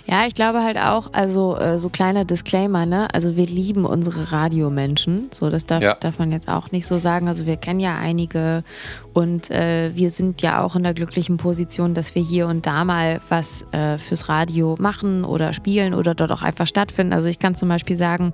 [0.06, 3.12] Ja, ich glaube halt auch, also äh, so kleiner Disclaimer, ne?
[3.12, 5.28] Also wir lieben unsere Radiomenschen.
[5.32, 5.94] So, das darf, ja.
[5.94, 7.28] darf man jetzt auch nicht so sagen.
[7.28, 8.64] Also wir kennen ja einige
[9.12, 12.84] und äh, wir sind ja auch in der glücklichen Position, dass wir hier und da
[12.84, 17.12] mal was äh, fürs Radio machen oder spielen oder dort auch einfach stattfinden.
[17.12, 18.32] Also ich kann zum Beispiel sagen,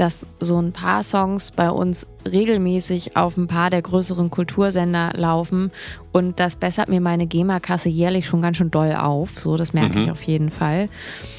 [0.00, 5.70] dass so ein paar Songs bei uns regelmäßig auf ein paar der größeren Kultursender laufen
[6.12, 9.38] und das bessert mir meine GEMA-Kasse jährlich schon ganz schön doll auf.
[9.38, 10.04] So, das merke mhm.
[10.04, 10.88] ich auf jeden Fall.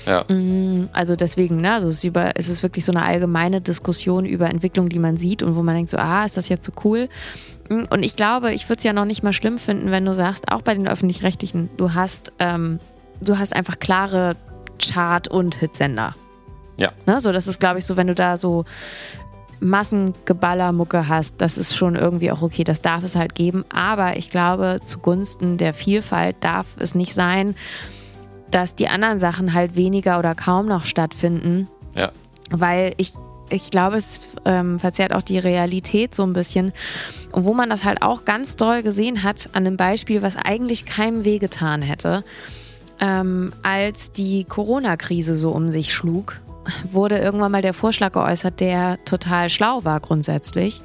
[0.06, 0.26] Ja.
[0.32, 4.26] Mm, also deswegen, ne, also es ist, über, es ist wirklich so eine allgemeine Diskussion
[4.26, 6.72] über Entwicklung, die man sieht und wo man denkt so, ah, ist das jetzt so
[6.84, 7.10] cool?
[7.70, 10.14] Mm, und ich glaube, ich würde es ja noch nicht mal schlimm finden, wenn du
[10.14, 12.78] sagst, auch bei den öffentlich-rechtlichen, du hast, ähm,
[13.22, 14.36] du hast einfach klare
[14.80, 16.14] Chart- und Hitsender.
[16.82, 16.92] Ja.
[17.06, 18.66] Ne, so, das ist, glaube ich, so, wenn du da so
[19.60, 23.64] Massengeballermucke hast, das ist schon irgendwie auch okay, das darf es halt geben.
[23.70, 27.56] Aber ich glaube, zugunsten der Vielfalt darf es nicht sein,
[28.50, 31.70] dass die anderen Sachen halt weniger oder kaum noch stattfinden.
[31.94, 32.12] Ja.
[32.50, 33.14] Weil ich,
[33.52, 36.74] ich glaube, es ähm, verzerrt auch die Realität so ein bisschen.
[37.32, 40.88] Und wo man das halt auch ganz doll gesehen hat, an einem Beispiel, was eigentlich
[40.88, 42.24] keinem wehgetan hätte,
[43.00, 46.42] ähm, als die Corona-Krise so um sich schlug
[46.92, 50.82] wurde irgendwann mal der Vorschlag geäußert, der total schlau war grundsätzlich,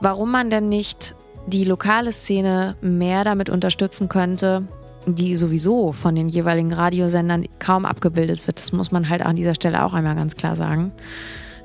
[0.00, 1.14] warum man denn nicht
[1.46, 4.64] die lokale Szene mehr damit unterstützen könnte,
[5.06, 8.58] die sowieso von den jeweiligen Radiosendern kaum abgebildet wird.
[8.58, 10.92] Das muss man halt an dieser Stelle auch einmal ganz klar sagen.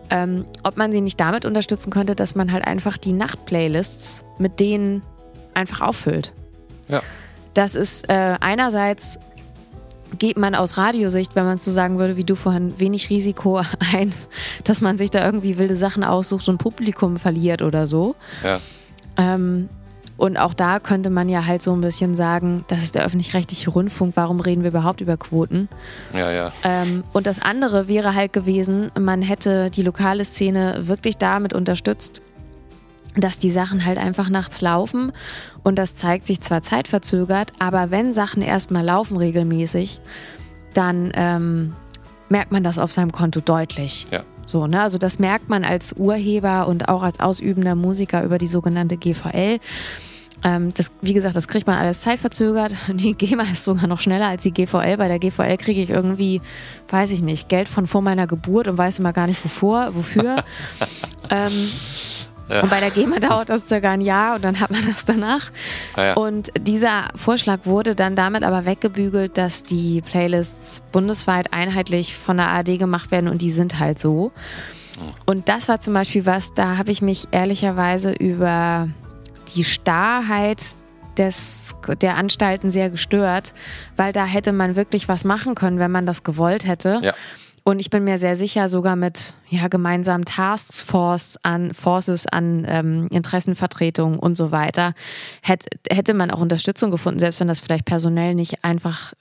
[0.09, 4.59] Ähm, ob man sie nicht damit unterstützen könnte, dass man halt einfach die Nachtplaylists mit
[4.59, 5.03] denen
[5.53, 6.33] einfach auffüllt.
[6.87, 7.01] Ja.
[7.53, 9.19] Das ist äh, einerseits
[10.17, 13.61] geht man aus Radiosicht, wenn man es so sagen würde, wie du vorhin, wenig Risiko
[13.93, 14.13] ein,
[14.63, 18.15] dass man sich da irgendwie wilde Sachen aussucht und Publikum verliert oder so.
[18.43, 18.59] Ja.
[19.17, 19.69] Ähm,
[20.17, 23.69] und auch da könnte man ja halt so ein bisschen sagen, das ist der öffentlich-rechtliche
[23.69, 25.69] Rundfunk, warum reden wir überhaupt über Quoten?
[26.13, 26.51] Ja, ja.
[26.63, 32.21] Ähm, und das andere wäre halt gewesen, man hätte die lokale Szene wirklich damit unterstützt,
[33.21, 35.11] dass die Sachen halt einfach nachts laufen
[35.63, 39.99] und das zeigt sich zwar zeitverzögert, aber wenn Sachen erstmal laufen regelmäßig,
[40.73, 41.73] dann ähm,
[42.29, 44.07] merkt man das auf seinem Konto deutlich.
[44.11, 44.23] Ja.
[44.45, 44.81] So, ne?
[44.81, 49.59] Also das merkt man als Urheber und auch als ausübender Musiker über die sogenannte GVL.
[50.43, 52.71] Ähm, das, wie gesagt, das kriegt man alles zeitverzögert.
[52.93, 54.97] Die GEMA ist sogar noch schneller als die GVL.
[54.97, 56.41] Bei der GVL kriege ich irgendwie,
[56.89, 60.43] weiß ich nicht, Geld von vor meiner Geburt und weiß immer gar nicht wovor, wofür.
[61.31, 61.69] ähm,
[62.49, 62.61] ja.
[62.61, 65.51] Und bei der GEMA dauert das circa ein Jahr und dann hat man das danach.
[65.95, 66.13] Ah ja.
[66.13, 72.47] Und dieser Vorschlag wurde dann damit aber weggebügelt, dass die Playlists bundesweit einheitlich von der
[72.47, 74.31] ARD gemacht werden und die sind halt so.
[74.97, 75.09] Hm.
[75.25, 78.87] Und das war zum Beispiel was, da habe ich mich ehrlicherweise über
[79.55, 80.75] die Starrheit
[81.17, 83.53] des, der Anstalten sehr gestört,
[83.95, 86.99] weil da hätte man wirklich was machen können, wenn man das gewollt hätte.
[87.01, 87.13] Ja.
[87.67, 93.09] Und ich bin mir sehr sicher, sogar mit ja, gemeinsamen Taskforce an Forces an ähm,
[93.11, 94.93] Interessenvertretungen und so weiter,
[95.41, 99.11] hätte, hätte man auch Unterstützung gefunden, selbst wenn das vielleicht personell nicht einfach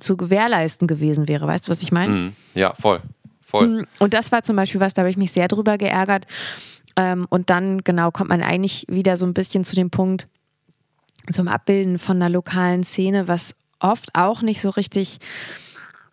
[0.00, 1.46] zu gewährleisten gewesen wäre.
[1.46, 2.12] Weißt du, was ich meine?
[2.12, 3.00] Mm, ja, voll.
[3.40, 3.68] voll.
[3.68, 6.26] Mm, und das war zum Beispiel was, da habe ich mich sehr drüber geärgert.
[6.96, 10.26] Ähm, und dann, genau, kommt man eigentlich wieder so ein bisschen zu dem Punkt,
[11.30, 15.20] zum Abbilden von einer lokalen Szene, was oft auch nicht so richtig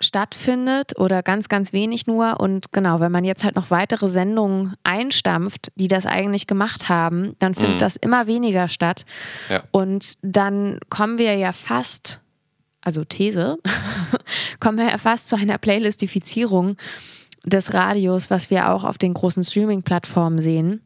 [0.01, 2.39] stattfindet oder ganz, ganz wenig nur.
[2.39, 7.35] Und genau, wenn man jetzt halt noch weitere Sendungen einstampft, die das eigentlich gemacht haben,
[7.39, 7.79] dann findet mhm.
[7.79, 9.05] das immer weniger statt.
[9.49, 9.63] Ja.
[9.71, 12.21] Und dann kommen wir ja fast,
[12.81, 13.57] also These,
[14.59, 16.77] kommen wir ja fast zu einer Playlistifizierung
[17.45, 20.81] des Radios, was wir auch auf den großen Streaming-Plattformen sehen.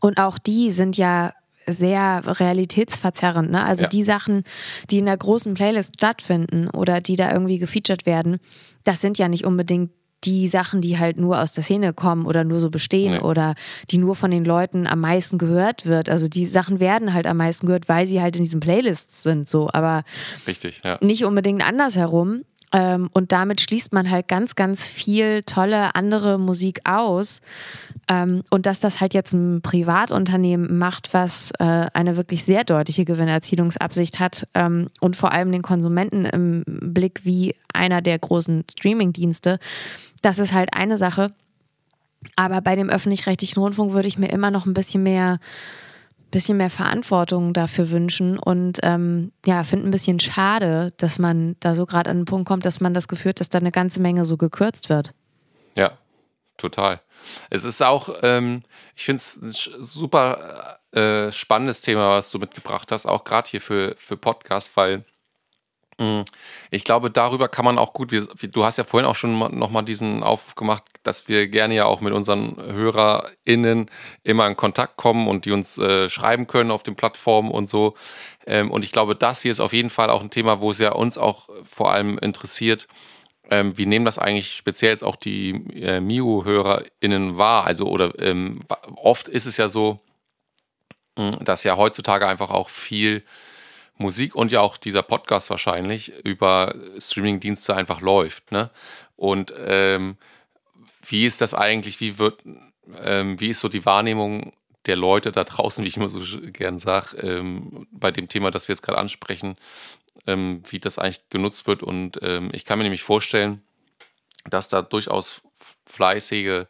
[0.00, 1.32] Und auch die sind ja
[1.72, 3.50] sehr realitätsverzerrend.
[3.50, 3.64] Ne?
[3.64, 3.88] Also ja.
[3.88, 4.44] die Sachen,
[4.90, 8.38] die in der großen Playlist stattfinden oder die da irgendwie gefeatured werden,
[8.84, 9.90] das sind ja nicht unbedingt
[10.24, 13.20] die Sachen, die halt nur aus der Szene kommen oder nur so bestehen nee.
[13.20, 13.54] oder
[13.90, 16.10] die nur von den Leuten am meisten gehört wird.
[16.10, 19.48] Also die Sachen werden halt am meisten gehört, weil sie halt in diesen Playlists sind,
[19.48, 20.04] so, aber
[20.46, 20.98] Richtig, ja.
[21.00, 22.42] nicht unbedingt andersherum.
[22.72, 27.40] Ähm, und damit schließt man halt ganz, ganz viel tolle andere Musik aus.
[28.10, 33.04] Ähm, und dass das halt jetzt ein Privatunternehmen macht, was äh, eine wirklich sehr deutliche
[33.04, 39.60] Gewinnerzielungsabsicht hat ähm, und vor allem den Konsumenten im Blick wie einer der großen Streamingdienste,
[40.22, 41.28] das ist halt eine Sache.
[42.34, 45.38] Aber bei dem öffentlich-rechtlichen Rundfunk würde ich mir immer noch ein bisschen mehr
[46.32, 51.74] bisschen mehr Verantwortung dafür wünschen und ähm, ja, finde ein bisschen schade, dass man da
[51.74, 53.98] so gerade an den Punkt kommt, dass man das Gefühl hat, dass da eine ganze
[53.98, 55.12] Menge so gekürzt wird.
[55.74, 55.98] Ja,
[56.60, 57.00] total.
[57.50, 58.62] Es ist auch, ähm,
[58.96, 63.60] ich finde es ein super äh, spannendes Thema, was du mitgebracht hast, auch gerade hier
[63.60, 65.04] für, für Podcast, weil
[65.98, 66.24] mh, mm,
[66.70, 69.84] ich glaube, darüber kann man auch gut, wie, du hast ja vorhin auch schon nochmal
[69.84, 73.90] diesen Aufruf gemacht, dass wir gerne ja auch mit unseren HörerInnen
[74.22, 77.94] immer in Kontakt kommen und die uns äh, schreiben können auf den Plattformen und so.
[78.46, 80.78] Ähm, und ich glaube, das hier ist auf jeden Fall auch ein Thema, wo es
[80.78, 82.86] ja uns auch vor allem interessiert,
[83.50, 87.66] ähm, wie nehmen das eigentlich speziell jetzt auch die äh, Mio-HörerInnen wahr?
[87.66, 88.60] Also, oder ähm,
[88.96, 90.00] oft ist es ja so,
[91.18, 93.24] hm, dass ja heutzutage einfach auch viel
[93.98, 98.50] Musik und ja auch dieser Podcast wahrscheinlich über Streaming-Dienste einfach läuft.
[98.50, 98.70] Ne?
[99.16, 100.16] Und ähm,
[101.06, 102.42] wie ist das eigentlich, wie wird,
[103.02, 104.52] ähm, wie ist so die Wahrnehmung
[104.86, 108.68] der Leute da draußen, wie ich immer so gern sage, ähm, bei dem Thema, das
[108.68, 109.56] wir jetzt gerade ansprechen,
[110.26, 111.82] ähm, wie das eigentlich genutzt wird.
[111.82, 113.62] Und ähm, ich kann mir nämlich vorstellen,
[114.48, 115.42] dass da durchaus
[115.84, 116.66] fleißige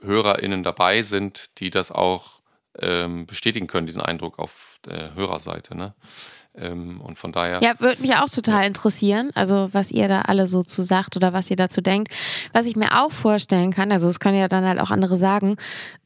[0.00, 2.40] HörerInnen dabei sind, die das auch
[2.78, 5.76] ähm, bestätigen können, diesen Eindruck auf der Hörerseite.
[5.76, 5.94] Ne?
[6.54, 7.60] Ähm, und von daher.
[7.62, 11.32] Ja, würde mich auch total interessieren, also was ihr da alle so zu sagt oder
[11.32, 12.12] was ihr dazu denkt.
[12.52, 15.56] Was ich mir auch vorstellen kann, also das können ja dann halt auch andere sagen,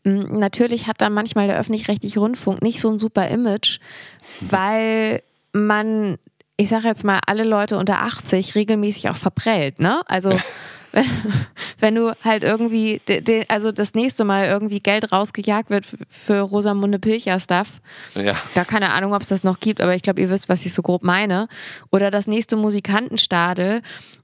[0.04, 3.80] natürlich hat dann manchmal der öffentlich-rechtliche Rundfunk nicht so ein super Image,
[4.40, 6.18] weil man
[6.58, 10.00] ich sage jetzt mal, alle Leute unter 80 regelmäßig auch verprellt, ne?
[10.06, 10.30] Also
[11.78, 13.00] wenn du halt irgendwie,
[13.48, 17.80] also das nächste Mal irgendwie Geld rausgejagt wird für Rosamunde Pilcher Stuff.
[18.14, 18.34] Ja.
[18.54, 20.72] Da keine Ahnung, ob es das noch gibt, aber ich glaube, ihr wisst, was ich
[20.72, 21.48] so grob meine.
[21.90, 23.82] Oder das nächste Musikantenstadel,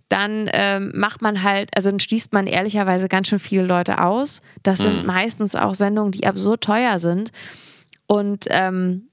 [0.09, 4.43] dann ähm, macht man halt, also dann schließt man ehrlicherweise ganz schön viele Leute aus.
[4.63, 5.07] Das sind mhm.
[5.07, 7.33] meistens auch Sendungen, die absurd teuer sind.
[8.07, 9.09] Und ähm,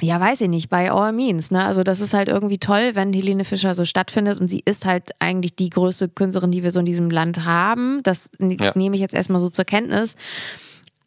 [0.00, 1.50] ja, weiß ich nicht, by all means.
[1.50, 1.64] Ne?
[1.64, 5.10] Also das ist halt irgendwie toll, wenn Helene Fischer so stattfindet und sie ist halt
[5.20, 8.00] eigentlich die größte Künstlerin, die wir so in diesem Land haben.
[8.02, 8.72] Das ja.
[8.74, 10.14] nehme ich jetzt erstmal so zur Kenntnis.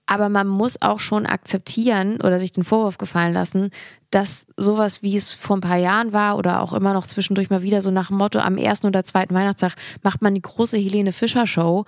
[0.08, 3.70] Aber man muss auch schon akzeptieren oder sich den Vorwurf gefallen lassen,
[4.10, 7.62] dass sowas, wie es vor ein paar Jahren war oder auch immer noch zwischendurch mal
[7.62, 11.12] wieder so nach dem Motto, am ersten oder zweiten Weihnachtstag macht man die große Helene
[11.12, 11.86] Fischer Show.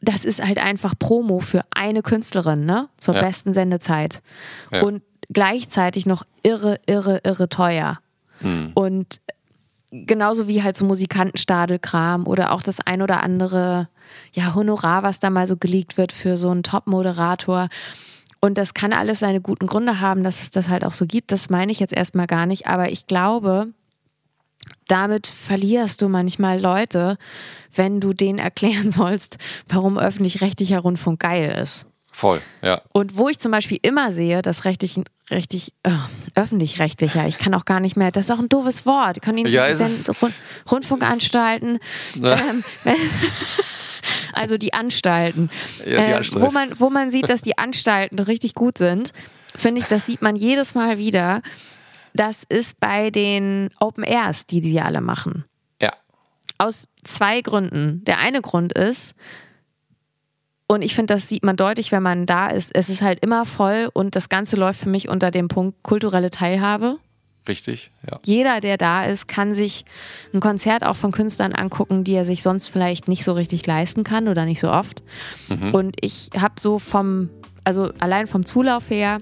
[0.00, 2.88] Das ist halt einfach Promo für eine Künstlerin, ne?
[2.96, 3.20] Zur ja.
[3.20, 4.22] besten Sendezeit.
[4.70, 4.82] Ja.
[4.82, 7.98] Und gleichzeitig noch irre, irre, irre teuer.
[8.40, 8.72] Hm.
[8.74, 9.20] Und
[9.92, 13.88] genauso wie halt so Musikantenstadelkram oder auch das ein oder andere
[14.32, 17.68] ja, Honorar, was da mal so geleakt wird für so einen Top-Moderator.
[18.40, 21.30] Und das kann alles seine guten Gründe haben, dass es das halt auch so gibt.
[21.30, 22.66] Das meine ich jetzt erstmal gar nicht.
[22.66, 23.68] Aber ich glaube,
[24.88, 27.18] damit verlierst du manchmal Leute,
[27.74, 29.38] wenn du denen erklären sollst,
[29.68, 31.86] warum öffentlich-rechtlicher Rundfunk geil ist.
[32.14, 32.82] Voll, ja.
[32.92, 35.00] Und wo ich zum Beispiel immer sehe, dass rechtlich,
[35.30, 35.90] richtig äh,
[36.34, 39.46] öffentlich-rechtlicher, ich kann auch gar nicht mehr, das ist auch ein doofes Wort, können ihn
[39.46, 40.34] Ja, nicht ist- Rund,
[40.70, 41.78] Rundfunkanstalten,
[42.20, 42.36] Ja.
[42.38, 42.62] ähm,
[44.32, 45.50] also die Anstalten,
[45.80, 46.46] Ja, die äh, Anstalten.
[46.46, 49.12] wo, man, wo man sieht, dass die Anstalten richtig gut sind,
[49.54, 51.42] finde ich, das sieht man jedes Mal wieder.
[52.14, 55.44] Das ist bei den Open Airs, die die alle machen.
[55.80, 55.92] Ja.
[56.58, 58.04] Aus zwei Gründen.
[58.04, 59.14] Der eine Grund ist,
[60.72, 63.44] und ich finde, das sieht man deutlich, wenn man da ist, es ist halt immer
[63.44, 66.98] voll und das Ganze läuft für mich unter dem Punkt kulturelle Teilhabe.
[67.46, 68.18] Richtig, ja.
[68.24, 69.84] Jeder, der da ist, kann sich
[70.32, 74.04] ein Konzert auch von Künstlern angucken, die er sich sonst vielleicht nicht so richtig leisten
[74.04, 75.02] kann oder nicht so oft.
[75.72, 77.30] Und ich habe so vom,
[77.64, 79.20] also allein vom Zulauf her,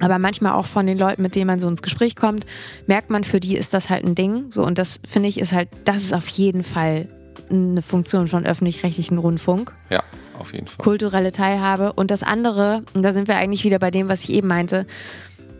[0.00, 2.44] aber manchmal auch von den Leuten, mit denen man so ins Gespräch kommt,
[2.86, 4.50] merkt man, für die ist das halt ein Ding.
[4.50, 7.08] So, und das finde ich ist halt, das ist auf jeden Fall
[7.48, 10.02] eine Funktion von öffentlich-rechtlichen Rundfunk Ja,
[10.38, 10.82] auf jeden Fall.
[10.82, 11.92] kulturelle Teilhabe.
[11.92, 14.86] Und das andere, und da sind wir eigentlich wieder bei dem, was ich eben meinte,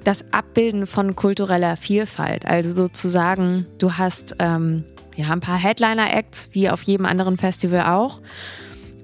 [0.04, 2.46] das Abbilden von kultureller Vielfalt.
[2.46, 4.84] Also sozusagen, du hast ähm,
[5.16, 8.20] ja, ein paar Headliner-Acts, wie auf jedem anderen Festival auch.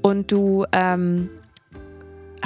[0.02, 1.28] Und du ähm,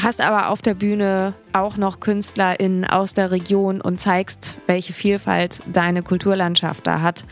[0.00, 5.62] hast aber auf der Bühne auch noch KünstlerInnen aus der Region und zeigst, welche Vielfalt
[5.66, 7.24] deine Kulturlandschaft da hat.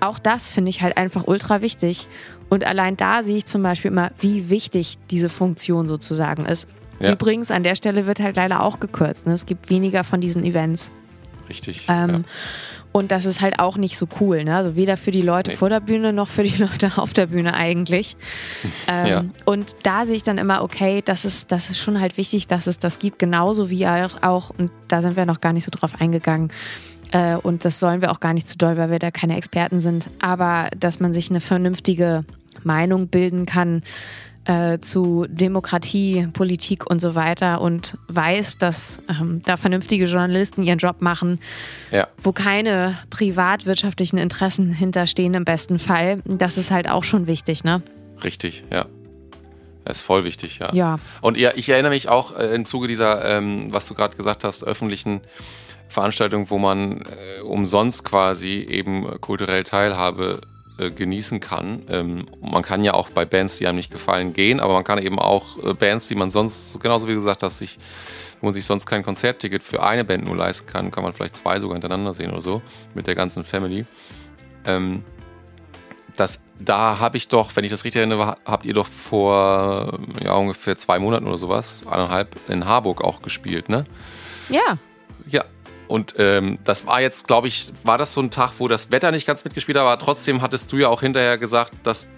[0.00, 2.06] Auch das finde ich halt einfach ultra wichtig.
[2.48, 6.68] Und allein da sehe ich zum Beispiel immer, wie wichtig diese Funktion sozusagen ist.
[7.00, 7.12] Ja.
[7.12, 9.26] Übrigens, an der Stelle wird halt leider auch gekürzt.
[9.26, 9.32] Ne?
[9.32, 10.90] Es gibt weniger von diesen Events.
[11.48, 11.82] Richtig.
[11.88, 12.20] Ähm, ja.
[12.92, 14.42] Und das ist halt auch nicht so cool.
[14.44, 14.56] Ne?
[14.56, 15.56] Also weder für die Leute Nee.
[15.58, 18.16] vor der Bühne noch für die Leute auf der Bühne eigentlich.
[18.88, 19.24] Ähm, Ja.
[19.44, 22.66] Und da sehe ich dann immer, okay, das ist, das ist schon halt wichtig, dass
[22.66, 23.18] es das gibt.
[23.18, 26.50] Genauso wie auch, auch und da sind wir noch gar nicht so drauf eingegangen.
[27.16, 29.80] Äh, und das sollen wir auch gar nicht zu doll, weil wir da keine Experten
[29.80, 30.08] sind.
[30.20, 32.24] Aber dass man sich eine vernünftige
[32.62, 33.82] Meinung bilden kann
[34.44, 40.78] äh, zu Demokratie, Politik und so weiter und weiß, dass ähm, da vernünftige Journalisten ihren
[40.78, 41.40] Job machen,
[41.90, 42.06] ja.
[42.18, 46.20] wo keine privatwirtschaftlichen Interessen hinterstehen im besten Fall.
[46.24, 47.82] Das ist halt auch schon wichtig, ne?
[48.22, 48.86] Richtig, ja.
[49.84, 50.72] Das ist voll wichtig, ja.
[50.74, 50.98] Ja.
[51.20, 54.42] Und ja, ich erinnere mich auch äh, im Zuge dieser, ähm, was du gerade gesagt
[54.44, 55.20] hast, öffentlichen
[55.88, 60.40] Veranstaltung, wo man äh, umsonst quasi eben kulturell Teilhabe
[60.78, 61.82] äh, genießen kann.
[61.88, 64.98] Ähm, man kann ja auch bei Bands, die einem nicht gefallen, gehen, aber man kann
[64.98, 67.78] eben auch äh, Bands, die man sonst, so genauso wie gesagt hast, sich,
[68.40, 71.36] wo man sich sonst kein Konzertticket für eine Band nur leisten kann, kann man vielleicht
[71.36, 72.60] zwei sogar hintereinander sehen oder so,
[72.94, 73.86] mit der ganzen Family.
[74.66, 75.02] Ähm,
[76.16, 80.34] das, da habe ich doch, wenn ich das richtig erinnere, habt ihr doch vor ja,
[80.34, 83.84] ungefähr zwei Monaten oder sowas, eineinhalb, in Harburg auch gespielt, ne?
[84.50, 84.76] Ja.
[85.26, 85.44] Ja.
[85.88, 89.10] Und ähm, das war jetzt, glaube ich, war das so ein Tag, wo das Wetter
[89.10, 92.08] nicht ganz mitgespielt hat, aber trotzdem hattest du ja auch hinterher gesagt, dass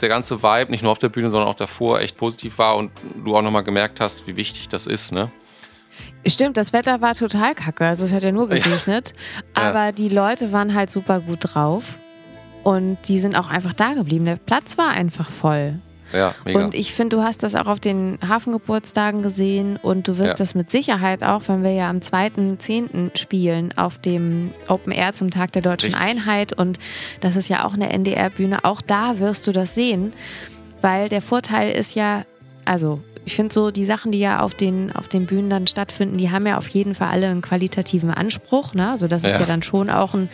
[0.00, 2.90] der ganze Vibe, nicht nur auf der Bühne, sondern auch davor, echt positiv war und
[3.24, 5.30] du auch nochmal gemerkt hast, wie wichtig das ist, ne?
[6.26, 7.86] Stimmt, das Wetter war total kacke.
[7.86, 9.14] Also es hat ja nur geregnet.
[9.56, 9.70] Ja.
[9.70, 11.98] Aber die Leute waren halt super gut drauf.
[12.62, 14.24] Und die sind auch einfach da geblieben.
[14.24, 15.78] Der Platz war einfach voll.
[16.16, 16.64] Ja, mega.
[16.64, 20.36] Und ich finde, du hast das auch auf den Hafengeburtstagen gesehen und du wirst Ja.
[20.36, 23.16] das mit Sicherheit auch, wenn wir ja am 2.10.
[23.16, 26.02] spielen auf dem Open Air zum Tag der Deutschen Richtig.
[26.08, 26.78] Einheit und
[27.20, 30.12] das ist ja auch eine NDR-Bühne, auch da wirst du das sehen,
[30.80, 32.24] weil der Vorteil ist ja,
[32.64, 36.16] also ich finde so, die Sachen, die ja auf den, auf den Bühnen dann stattfinden,
[36.16, 38.72] die haben ja auf jeden Fall alle einen qualitativen Anspruch.
[38.72, 38.88] Ne?
[38.90, 39.40] Also das ist Ja.
[39.40, 40.28] ja dann schon auch ein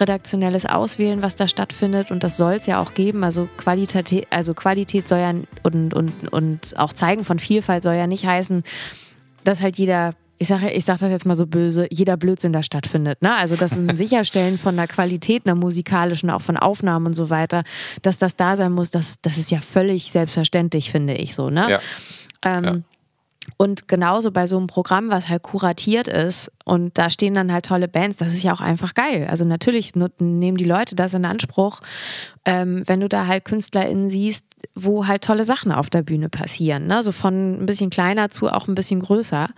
[0.00, 3.22] redaktionelles Auswählen, was da stattfindet und das soll es ja auch geben.
[3.22, 5.32] Also Qualität, also Qualität soll ja
[5.62, 8.64] und, und, und auch Zeigen von Vielfalt soll ja nicht heißen,
[9.44, 12.64] dass halt jeder, ich sage ich sag das jetzt mal so böse, jeder Blödsinn da
[12.64, 13.22] stattfindet.
[13.22, 13.32] Ne?
[13.36, 17.30] Also das ist ein Sicherstellen von der Qualität, einer musikalischen, auch von Aufnahmen und so
[17.30, 17.62] weiter,
[18.02, 21.50] dass das da sein muss, das, das ist ja völlig selbstverständlich, finde ich so.
[21.50, 21.70] Ne?
[21.70, 21.80] ja,
[22.44, 22.76] Ähm, Ja.
[23.56, 27.66] Und genauso bei so einem Programm, was halt kuratiert ist und da stehen dann halt
[27.66, 29.26] tolle Bands, das ist ja auch einfach geil.
[29.28, 31.80] Also natürlich nehmen die Leute das in Anspruch,
[32.44, 36.86] ähm, wenn du da halt KünstlerInnen siehst, wo halt tolle Sachen auf der Bühne passieren.
[36.86, 37.02] Ne?
[37.02, 39.48] So von ein bisschen kleiner zu auch ein bisschen größer.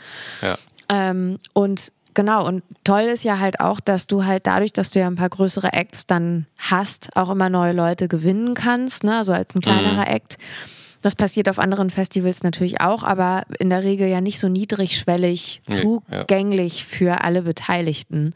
[0.42, 0.58] ja.
[0.88, 5.00] Ähm, und genau, und toll ist ja halt auch, dass du halt dadurch, dass du
[5.00, 9.18] ja ein paar größere Acts dann hast, auch immer neue Leute gewinnen kannst, ne?
[9.18, 10.38] also als ein kleinerer Act.
[11.02, 15.62] Das passiert auf anderen Festivals natürlich auch, aber in der Regel ja nicht so niedrigschwellig
[15.68, 15.80] Nee, ja.
[15.82, 18.32] zugänglich für alle Beteiligten.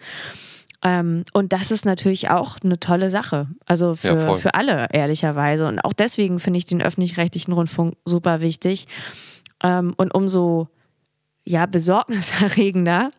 [0.82, 3.48] Ähm, und das ist natürlich auch eine tolle Sache.
[3.66, 5.66] Also für, Ja, für alle, ehrlicherweise.
[5.66, 8.86] Und auch deswegen finde ich den öffentlich-rechtlichen Rundfunk super wichtig.
[9.62, 10.68] Ähm, und umso
[11.44, 13.10] ja, besorgniserregender,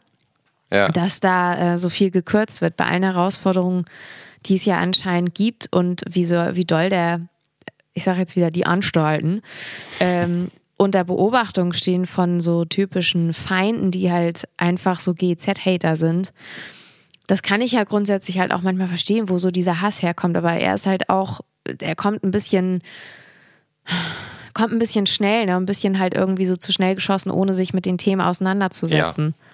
[0.71, 0.87] Ja.
[0.89, 3.85] dass da äh, so viel gekürzt wird bei allen Herausforderungen,
[4.45, 7.21] die es ja anscheinend gibt und wie, so, wie doll der,
[7.93, 9.41] ich sage jetzt wieder die Anstalten,
[9.99, 16.33] ähm, unter Beobachtung stehen von so typischen Feinden, die halt einfach so GZ-Hater sind.
[17.27, 20.53] Das kann ich ja grundsätzlich halt auch manchmal verstehen, wo so dieser Hass herkommt, aber
[20.53, 21.41] er ist halt auch,
[21.79, 22.81] er kommt ein bisschen,
[24.53, 25.55] kommt ein bisschen schnell, ne?
[25.55, 29.35] ein bisschen halt irgendwie so zu schnell geschossen, ohne sich mit den Themen auseinanderzusetzen.
[29.37, 29.50] Ja,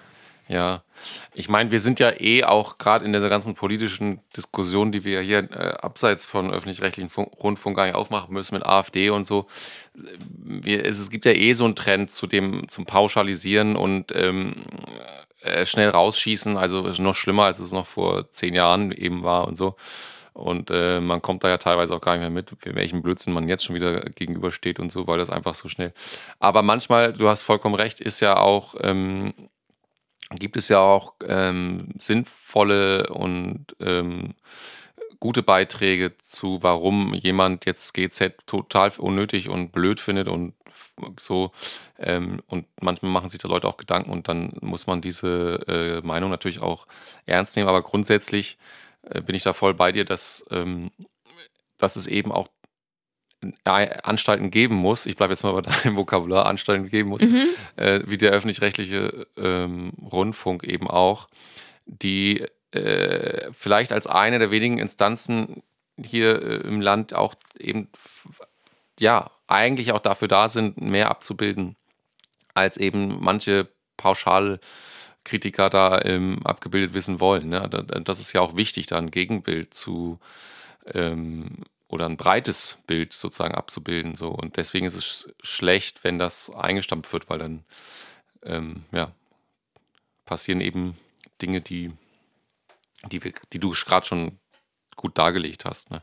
[1.34, 5.20] ich meine, wir sind ja eh auch gerade in dieser ganzen politischen Diskussion, die wir
[5.20, 9.46] hier äh, abseits von öffentlich-rechtlichen Funk, Rundfunk gar nicht aufmachen müssen mit AfD und so.
[9.94, 14.64] Wir, es, es gibt ja eh so einen Trend zu dem, zum Pauschalisieren und ähm,
[15.42, 16.56] äh, schnell rausschießen.
[16.56, 19.76] Also ist noch schlimmer, als es noch vor zehn Jahren eben war und so.
[20.32, 23.48] Und äh, man kommt da ja teilweise auch gar nicht mehr mit, welchem Blödsinn man
[23.48, 25.92] jetzt schon wieder gegenübersteht und so, weil das einfach so schnell.
[26.38, 28.76] Aber manchmal, du hast vollkommen recht, ist ja auch.
[28.80, 29.34] Ähm,
[30.30, 34.34] gibt es ja auch ähm, sinnvolle und ähm,
[35.20, 40.54] gute Beiträge zu, warum jemand jetzt GZ total unnötig und blöd findet und
[41.18, 41.52] so.
[41.98, 46.06] Ähm, und manchmal machen sich da Leute auch Gedanken und dann muss man diese äh,
[46.06, 46.86] Meinung natürlich auch
[47.26, 47.68] ernst nehmen.
[47.68, 48.58] Aber grundsätzlich
[49.02, 50.90] äh, bin ich da voll bei dir, dass, ähm,
[51.78, 52.48] dass es eben auch
[53.64, 57.22] Anstalten geben muss, ich bleibe jetzt mal bei deinem Vokabular, Anstalten geben muss,
[57.76, 61.28] äh, wie der öffentlich-rechtliche ähm, Rundfunk eben auch,
[61.86, 65.62] die äh, vielleicht als eine der wenigen Instanzen
[66.02, 67.88] hier äh, im Land auch eben,
[69.00, 71.76] ja, eigentlich auch dafür da sind, mehr abzubilden,
[72.54, 77.48] als eben manche Pauschalkritiker da ähm, abgebildet wissen wollen.
[77.48, 77.66] Ne?
[77.70, 80.18] Da- da- Das ist ja auch wichtig, da ein Gegenbild zu
[80.92, 81.58] ähm,
[81.88, 84.14] oder ein breites Bild sozusagen abzubilden.
[84.14, 84.28] So.
[84.28, 87.64] Und deswegen ist es sch- schlecht, wenn das eingestampft wird, weil dann
[88.44, 89.12] ähm, ja,
[90.24, 90.96] passieren eben
[91.40, 91.90] Dinge, die,
[93.10, 93.20] die,
[93.52, 94.38] die du gerade schon
[94.96, 95.90] gut dargelegt hast.
[95.90, 96.02] Ne?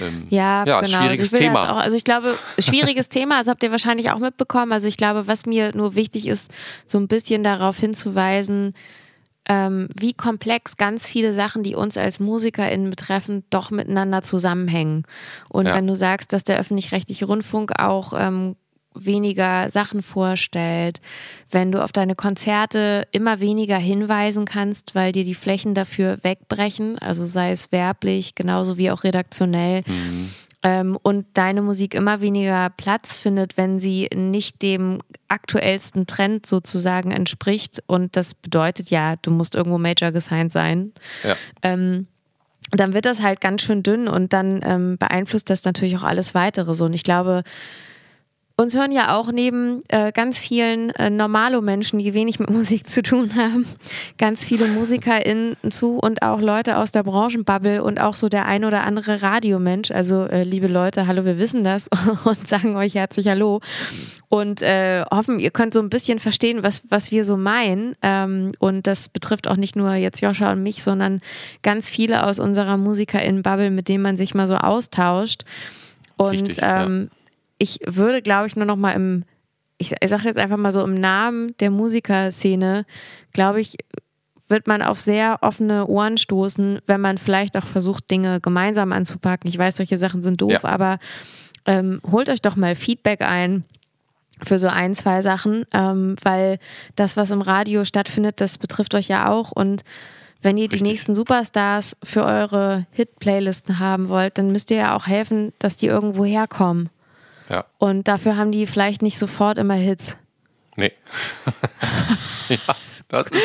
[0.00, 0.98] Ähm, Ja, Ja, genau.
[0.98, 1.72] schwieriges also ich will Thema.
[1.72, 4.72] Auch, also ich glaube, schwieriges Thema, also habt ihr wahrscheinlich auch mitbekommen.
[4.72, 6.52] Also ich glaube, was mir nur wichtig ist,
[6.86, 8.74] so ein bisschen darauf hinzuweisen,
[9.48, 15.02] ähm, wie komplex ganz viele Sachen, die uns als MusikerInnen betreffen, doch miteinander zusammenhängen.
[15.50, 15.74] Und Ja.
[15.74, 18.56] wenn du sagst, dass der öffentlich-rechtliche Rundfunk auch ähm,
[18.94, 21.00] weniger Sachen vorstellt,
[21.50, 26.98] wenn du auf deine Konzerte immer weniger hinweisen kannst, weil dir die Flächen dafür wegbrechen,
[27.00, 30.30] also sei es werblich, genauso wie auch redaktionell, ähm,
[31.02, 37.82] und deine Musik immer weniger Platz findet, wenn sie nicht dem aktuellsten Trend sozusagen entspricht.
[37.86, 40.92] Und das bedeutet ja, du musst irgendwo Major gesigned sein.
[41.22, 41.36] ja.
[41.62, 42.06] Ähm,
[42.70, 46.34] dann wird das halt ganz schön dünn und dann ähm, beeinflusst das natürlich auch alles
[46.34, 46.86] weitere so.
[46.86, 47.44] Und ich glaube,
[48.56, 53.02] uns hören ja auch neben äh, ganz vielen äh, Normalo-Menschen, die wenig mit Musik zu
[53.02, 53.66] tun haben,
[54.18, 58.64] ganz viele MusikerInnen zu und auch Leute aus der Branchenbubble und auch so der ein
[58.64, 59.90] oder andere Radiomensch.
[59.90, 61.88] Also, äh, liebe Leute, hallo, wir wissen das
[62.24, 63.60] und sagen euch herzlich Hallo
[64.28, 67.94] und äh, hoffen, ihr könnt so ein bisschen verstehen, was, was wir so meinen.
[68.02, 71.20] Ähm, und das betrifft auch nicht nur jetzt Joscha und mich, sondern
[71.62, 75.44] ganz viele aus unserer MusikerInnen-Bubble, mit denen man sich mal so austauscht.
[76.16, 76.86] Und Richtig, ja.
[77.58, 79.24] Ich würde, glaube ich, nur noch mal im,
[79.78, 82.84] ich, ich sage jetzt einfach mal so im Namen der Musikerszene,
[83.32, 83.76] glaube ich,
[84.48, 89.48] wird man auf sehr offene Ohren stoßen, wenn man vielleicht auch versucht, Dinge gemeinsam anzupacken.
[89.48, 90.64] Ich weiß, solche Sachen sind doof, Ja.
[90.64, 90.98] aber
[91.64, 93.64] ähm, holt euch doch mal Feedback ein
[94.42, 96.58] für so ein, zwei Sachen, ähm, weil
[96.96, 99.82] das, was im Radio stattfindet, das betrifft euch ja auch und
[100.42, 100.90] wenn ihr die Richtig.
[100.90, 105.86] nächsten Superstars für eure Hit-Playlisten haben wollt, dann müsst ihr ja auch helfen, dass die
[105.86, 106.90] irgendwo herkommen.
[107.48, 107.64] Ja.
[107.78, 110.16] Und dafür haben die vielleicht nicht sofort immer Hits.
[110.76, 110.92] Nee.
[112.48, 112.58] ja,
[113.08, 113.42] das ist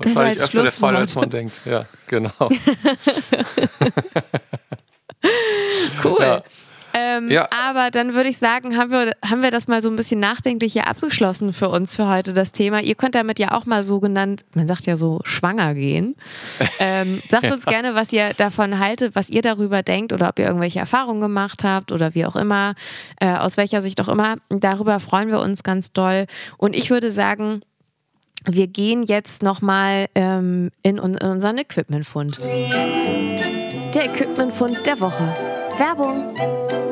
[0.00, 1.60] Das wahrscheinlich öfter der Fall, als man denkt.
[1.64, 2.30] Ja, genau.
[6.04, 6.16] Cool.
[6.20, 6.42] Ja.
[6.94, 7.48] Ähm, Ja.
[7.50, 10.72] Aber dann würde ich sagen, haben wir, haben wir das mal so ein bisschen nachdenklich
[10.72, 12.80] hier abgeschlossen für uns für heute, das Thema.
[12.80, 16.16] Ihr könnt damit ja auch mal so genannt, man sagt ja so, schwanger gehen.
[16.80, 20.46] Ähm, sagt uns gerne, was ihr davon haltet, was ihr darüber denkt oder ob ihr
[20.46, 22.74] irgendwelche Erfahrungen gemacht habt oder wie auch immer,
[23.20, 24.36] äh, aus welcher Sicht auch immer.
[24.48, 26.26] Darüber freuen wir uns ganz doll.
[26.56, 27.62] Und ich würde sagen,
[28.44, 32.38] wir gehen jetzt nochmal ähm, in, in unseren Equipmentfund.
[33.94, 35.34] Der Equipmentfund der Woche.
[35.78, 36.34] Werbung.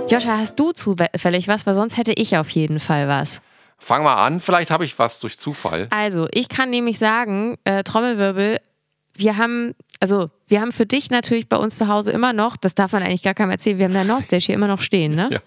[0.09, 1.67] Joscha, hast du zufällig was?
[1.67, 3.43] Weil sonst hätte ich auf jeden Fall was.
[3.79, 5.89] Fang mal an, vielleicht habe ich was durch Zufall.
[5.91, 8.59] Also, ich kann nämlich sagen, äh, Trommelwirbel,
[9.15, 12.75] wir haben, also wir haben für dich natürlich bei uns zu Hause immer noch, das
[12.75, 15.29] darf man eigentlich gar keinem erzählen, wir haben dein Nordstage hier immer noch stehen, ne?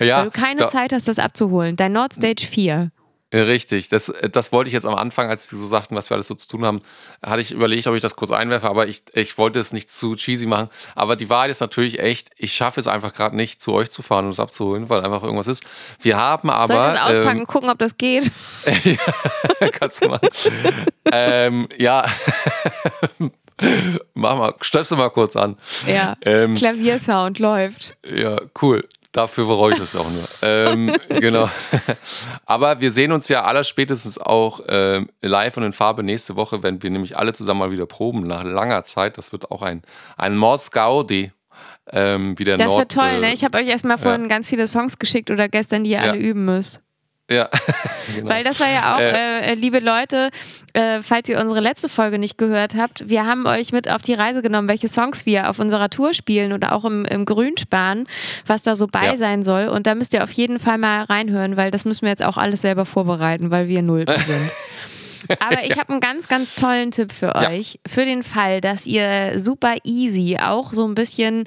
[0.00, 0.06] Ja.
[0.06, 1.76] ja Weil du keine da- Zeit hast, das abzuholen.
[1.76, 2.90] Dein Nordstage 4.
[3.36, 6.14] Ja, Richtig, das, das wollte ich jetzt am Anfang, als sie so sagten, was wir
[6.14, 6.80] alles so zu tun haben,
[7.24, 10.16] hatte ich überlegt, ob ich das kurz einwerfe, aber ich, ich wollte es nicht zu
[10.16, 10.70] cheesy machen.
[10.94, 14.02] Aber die Wahrheit ist natürlich echt, ich schaffe es einfach gerade nicht, zu euch zu
[14.02, 15.64] fahren und es abzuholen, weil einfach irgendwas ist.
[16.00, 16.66] Wir haben aber.
[16.66, 18.32] Soll ich das auspacken, ähm, gucken, ob das geht?
[19.72, 20.28] kannst du machen.
[21.12, 22.06] ähm, ja.
[24.14, 25.56] Mach mal, stöpsel mal kurz an.
[25.86, 26.16] Ja.
[26.22, 27.96] Ähm, Klaviersound läuft.
[28.04, 28.86] Ja, cool.
[29.12, 30.24] Dafür bereue ich es auch nur.
[30.42, 31.48] ähm, genau.
[32.44, 36.62] Aber wir sehen uns ja aller spätestens auch ähm, live und in Farbe nächste Woche,
[36.62, 39.18] wenn wir nämlich alle zusammen mal wieder proben, nach langer Zeit.
[39.18, 39.82] Das wird auch ein,
[40.16, 41.32] ein Mordsgaudi.
[41.92, 43.32] Ähm, wie der Das Nord, wird toll, äh, ne?
[43.32, 46.44] Ich habe euch erstmal vorhin ganz viele Songs geschickt oder gestern, die ihr alle üben
[46.44, 46.82] müsst.
[47.28, 47.48] Ja,
[48.14, 48.30] genau.
[48.30, 49.50] Weil das war ja auch, Äh.
[49.50, 50.30] äh, liebe Leute,
[50.74, 54.14] äh, falls ihr unsere letzte Folge nicht gehört habt, wir haben euch mit auf die
[54.14, 58.06] Reise genommen, welche Songs wir auf unserer Tour spielen oder auch im, im Grünspan,
[58.46, 59.16] was da so bei Ja.
[59.16, 59.66] sein soll.
[59.66, 62.36] Und da müsst ihr auf jeden Fall mal reinhören, weil das müssen wir jetzt auch
[62.36, 64.52] alles selber vorbereiten, weil wir null sind.
[65.40, 67.50] Aber ich habe einen ganz, ganz tollen Tipp für Ja.
[67.50, 67.80] euch.
[67.88, 71.42] Für den Fall, dass ihr super easy auch so ein bisschen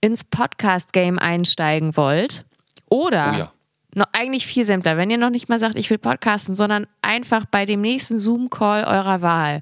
[0.00, 2.44] ins Podcast-Game einsteigen wollt.
[2.88, 3.52] Oder Oh ja.
[3.94, 7.44] Noch eigentlich viel simpler, wenn ihr noch nicht mal sagt, ich will podcasten, sondern einfach
[7.46, 9.60] bei dem nächsten Zoom-Call eurer Wahl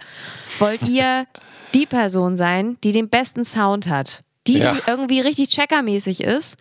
[0.59, 1.27] wollt ihr
[1.75, 4.73] die Person sein, die den besten Sound hat, die, Ja.
[4.73, 6.57] die irgendwie richtig checkermäßig ist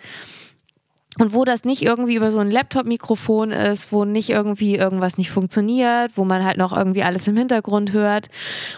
[1.20, 5.30] und wo das nicht irgendwie über so ein Laptop-Mikrofon ist, wo nicht irgendwie irgendwas nicht
[5.30, 8.30] funktioniert, wo man halt noch irgendwie alles im Hintergrund hört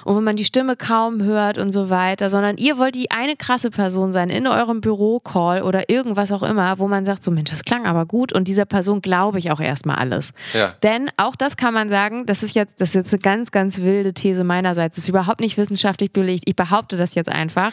[0.03, 3.35] und wo man die Stimme kaum hört und so weiter, sondern ihr wollt die eine
[3.35, 7.51] krasse Person sein in eurem Büro-Call oder irgendwas auch immer, wo man sagt, so Mensch,
[7.51, 10.33] das klang aber gut und dieser Person glaube ich auch erstmal alles.
[10.53, 10.73] Ja.
[10.81, 13.81] Denn auch das kann man sagen, das ist jetzt, das ist jetzt eine ganz, ganz
[13.81, 17.71] wilde These meinerseits, das ist überhaupt nicht wissenschaftlich belegt, ich behaupte das jetzt einfach.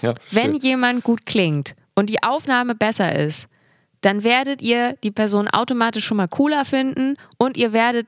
[0.00, 3.48] ja, Wenn jemand gut klingt und die Aufnahme besser ist,
[4.00, 8.06] dann werdet ihr die Person automatisch schon mal cooler finden und ihr werdet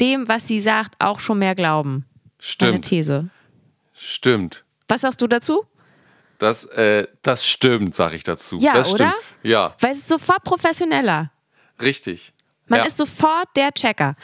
[0.00, 1.92] dem, was sie sagt, auch schon mehr glauben.
[1.92, 3.28] Meine Stimmt, These.
[3.94, 4.64] stimmt.
[4.88, 5.64] Was sagst du dazu?
[6.38, 8.58] Das, äh, das stimmt, sage ich dazu.
[8.58, 9.10] Ja, das oder?
[9.10, 9.24] stimmt.
[9.44, 11.30] Ja, Weil es ist sofort professioneller.
[11.80, 12.32] richtig.
[12.68, 12.86] Man ja.
[12.86, 14.16] ist sofort der Checker.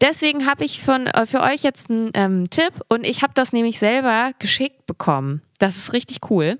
[0.00, 3.52] Deswegen habe ich von, äh, für euch jetzt einen ähm, Tipp und ich habe das
[3.52, 5.40] nämlich selber geschickt bekommen.
[5.58, 6.58] Das ist richtig cool.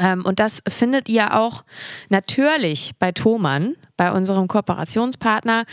[0.00, 1.64] Ähm, und das findet ihr auch
[2.08, 5.64] natürlich bei Thomann, bei unserem Kooperationspartner.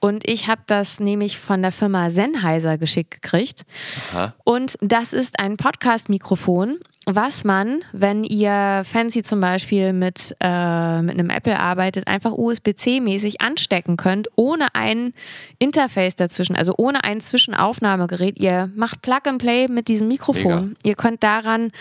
[0.00, 3.64] Und ich habe das nämlich von der Firma Sennheiser geschickt gekriegt.
[4.12, 4.34] Aha.
[4.44, 11.18] Und das ist ein Podcast-Mikrofon, was man, wenn ihr fancy zum Beispiel mit, äh, mit
[11.18, 15.12] einem Apple arbeitet, einfach USB-C-mäßig anstecken könnt, ohne ein
[15.58, 18.38] Interface dazwischen, also ohne ein Zwischenaufnahmegerät.
[18.40, 20.68] Ihr macht Plug and Play mit diesem Mikrofon.
[20.68, 20.76] Mega.
[20.82, 21.72] Ihr könnt daran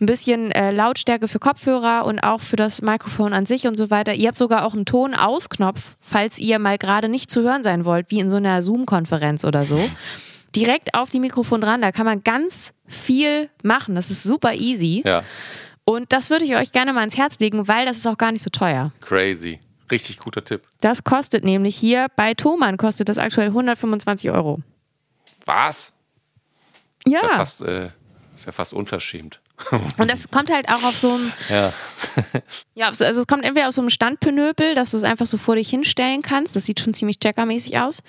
[0.00, 3.90] ein bisschen äh, Lautstärke für Kopfhörer und auch für das Mikrofon an sich und so
[3.90, 4.14] weiter.
[4.14, 8.10] Ihr habt sogar auch einen Ton-Aus-Knopf, falls ihr mal gerade nicht zu hören sein wollt,
[8.10, 9.78] wie in so einer Zoom-Konferenz oder so.
[10.56, 13.94] Direkt auf die Mikrofon dran, da kann man ganz viel machen.
[13.94, 15.02] Das ist super easy.
[15.04, 15.22] Ja,
[15.84, 18.32] Und das würde ich euch gerne mal ins Herz legen, weil das ist auch gar
[18.32, 18.92] nicht so teuer.
[19.00, 19.60] crazy.
[19.90, 20.62] Richtig guter Tipp.
[20.80, 24.60] Das kostet nämlich hier bei Thomann kostet das aktuell 125 Euro.
[25.46, 25.96] Was?
[27.08, 27.18] Ja.
[27.18, 27.90] Ist ja fast, äh,
[28.34, 29.40] ist ja fast unverschämt.
[29.98, 31.72] Und das kommt halt auch auf so einem, Ja.
[32.74, 35.56] ja, also es kommt entweder auf so einem Standpönöpel, dass du es einfach so vor
[35.56, 36.56] dich hinstellen kannst.
[36.56, 38.02] Das sieht schon ziemlich checkermäßig aus.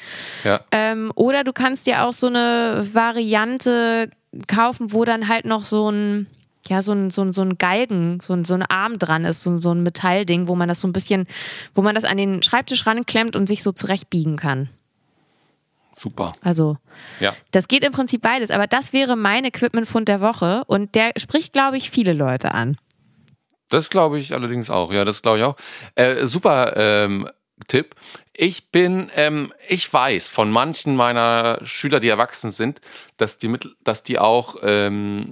[0.43, 0.61] Ja.
[0.71, 4.09] Ähm, oder du kannst dir auch so eine Variante
[4.47, 6.27] kaufen, wo dann halt noch so ein,
[6.67, 9.41] ja, so ein, so ein, so ein Galgen, so ein, so ein Arm dran ist,
[9.41, 11.27] so, so ein Metallding, wo man das so ein bisschen,
[11.73, 14.69] wo man das an den Schreibtisch ranklemmt und sich so zurechtbiegen kann.
[15.93, 16.31] Super.
[16.41, 16.77] Also,
[17.19, 17.35] Ja.
[17.51, 21.53] das geht im Prinzip beides, aber das wäre mein Equipment-Fund der Woche und der spricht,
[21.53, 22.77] glaube ich, viele Leute an.
[23.69, 24.91] Das glaube ich allerdings auch.
[24.91, 25.55] Ja, das glaube ich auch.
[25.95, 27.29] Äh, super ähm,
[27.67, 27.95] Tipp.
[28.33, 32.81] Ich bin, ähm, ich weiß von manchen meiner Schüler, die erwachsen sind,
[33.17, 35.31] dass die, mit, dass die auch ähm,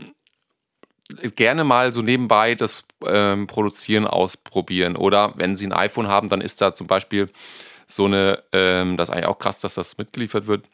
[1.35, 4.95] gerne mal so nebenbei das ähm, Produzieren ausprobieren.
[4.95, 7.29] Oder wenn sie ein iPhone haben, dann ist da zum Beispiel
[7.89, 10.65] so eine, ähm, das ist eigentlich auch krass, dass das mitgeliefert wird,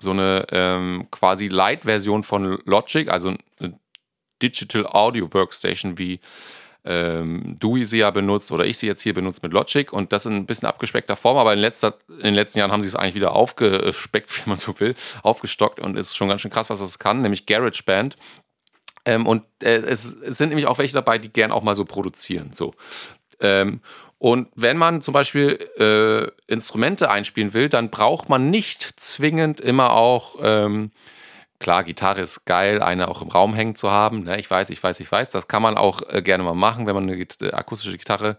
[0.00, 3.78] so eine ähm, quasi Light-Version von Logic, also eine
[4.42, 6.18] Digital Audio Workstation, wie
[6.84, 10.26] ähm, Dewey sie ja benutzt oder ich sie jetzt hier benutze mit Logic und das
[10.26, 12.96] in ein bisschen abgespeckter Form, aber in, letzter, in den letzten Jahren haben sie es
[12.96, 16.80] eigentlich wieder aufgespeckt, wie man so will, aufgestockt und ist schon ganz schön krass, was
[16.80, 18.16] das kann, nämlich GarageBand.
[19.04, 21.84] Ähm, und äh, es, es sind nämlich auch welche dabei, die gern auch mal so
[21.84, 22.52] produzieren.
[22.52, 22.74] So.
[23.40, 23.80] Ähm,
[24.22, 29.94] und wenn man zum Beispiel äh, Instrumente einspielen will, dann braucht man nicht zwingend immer
[29.94, 30.92] auch ähm,
[31.58, 34.22] klar, Gitarre ist geil, eine auch im Raum hängen zu haben.
[34.22, 34.38] Ne?
[34.38, 35.32] Ich weiß, ich weiß, ich weiß.
[35.32, 38.36] Das kann man auch äh, gerne mal machen, wenn man eine Git äh, akustische Gitarre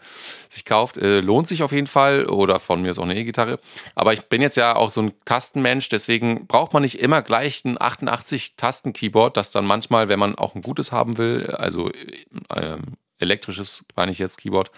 [0.48, 0.96] sich kauft.
[0.96, 2.28] Äh, lohnt sich auf jeden Fall.
[2.28, 3.60] Oder von mir ist auch eine E-Gitarre.
[3.94, 7.66] Aber ich bin jetzt ja auch so ein Tastenmensch, deswegen braucht man nicht immer gleich
[7.66, 12.78] ein 88-Tasten-Keyboard, das dann manchmal, wenn man auch ein gutes haben will, also äh,
[13.20, 14.72] elektrisches, meine ich jetzt, Keyboard,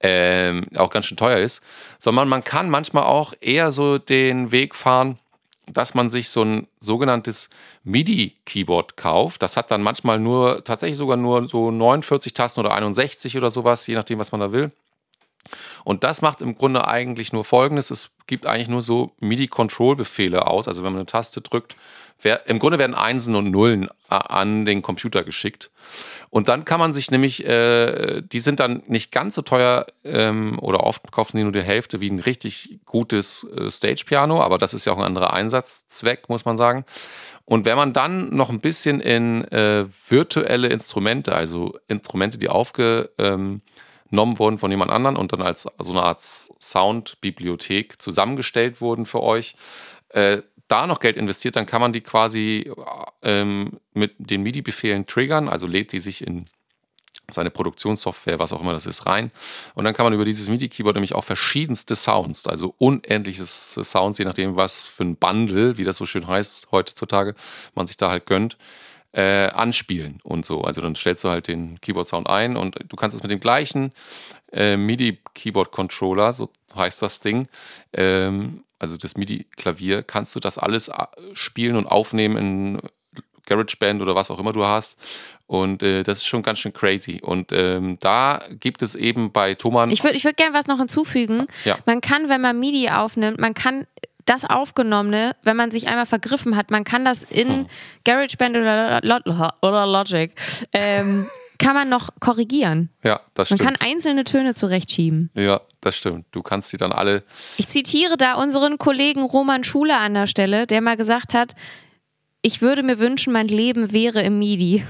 [0.00, 1.62] ähm, auch ganz schön teuer ist,
[1.98, 5.18] sondern man kann manchmal auch eher so den Weg fahren,
[5.72, 7.50] dass man sich so ein sogenanntes
[7.84, 9.42] MIDI-Keyboard kauft.
[9.42, 13.86] Das hat dann manchmal nur, tatsächlich sogar nur so 49 Tasten oder 61 oder sowas,
[13.86, 14.70] je nachdem, was man da will.
[15.84, 20.68] Und das macht im Grunde eigentlich nur Folgendes: Es gibt eigentlich nur so MIDI-Control-Befehle aus.
[20.68, 21.76] Also wenn man eine Taste drückt,
[22.46, 25.70] im Grunde werden Einsen und Nullen an den Computer geschickt.
[26.30, 30.58] Und dann kann man sich nämlich, äh, die sind dann nicht ganz so teuer ähm,
[30.58, 34.74] oder oft kosten die nur die Hälfte wie ein richtig gutes äh, Stage-Piano, aber das
[34.74, 36.84] ist ja auch ein anderer Einsatzzweck, muss man sagen.
[37.44, 43.10] Und wenn man dann noch ein bisschen in äh, virtuelle Instrumente, also Instrumente, die aufge
[43.16, 43.62] ähm,
[44.10, 49.54] wurden von jemand anderen und dann als so eine Art Soundbibliothek zusammengestellt wurden für euch,
[50.10, 52.70] äh, da noch Geld investiert, dann kann man die quasi
[53.22, 56.46] ähm, mit den MIDI-Befehlen triggern, also lädt die sich in
[57.30, 59.30] seine Produktionssoftware, was auch immer das ist, rein.
[59.74, 64.24] Und dann kann man über dieses MIDI-Keyboard nämlich auch verschiedenste Sounds, also unendliches Sounds, je
[64.24, 67.34] nachdem, was für ein Bundle, wie das so schön heißt heutzutage,
[67.74, 68.56] man sich da halt gönnt,
[69.12, 70.62] äh, anspielen und so.
[70.62, 73.92] Also dann stellst du halt den Keyboard-Sound ein und du kannst es mit dem gleichen
[74.52, 77.48] äh, MIDI-Keyboard-Controller, so heißt das Ding,
[77.92, 80.94] ähm, also das MIDI-Klavier, kannst du das alles äh,
[81.34, 82.80] spielen und aufnehmen in
[83.46, 84.98] GarageBand oder was auch immer du hast.
[85.46, 87.20] Und äh, das ist schon ganz schön crazy.
[87.22, 89.90] Und ähm, da gibt es eben bei Thomann.
[89.90, 91.46] Ich würde ich würd gerne was noch hinzufügen.
[91.64, 91.78] Ja.
[91.86, 93.86] Man kann, wenn man MIDI aufnimmt, man kann
[94.26, 97.66] das Aufgenommene, wenn man sich einmal vergriffen hat, man kann das in Hm.
[98.04, 99.00] GarageBand oder,
[99.62, 100.32] oder Logic,
[100.74, 101.26] ähm,
[101.58, 102.90] kann man noch korrigieren.
[103.02, 103.78] Ja, das Man stimmt.
[103.80, 105.30] kann einzelne Töne zurechtschieben.
[105.34, 106.26] Ja, das stimmt.
[106.32, 107.22] Du kannst die dann alle.
[107.56, 111.54] Ich zitiere da unseren Kollegen Roman Schuler an der Stelle, der mal gesagt hat,
[112.42, 114.84] ich würde mir wünschen, mein Leben wäre im MIDI.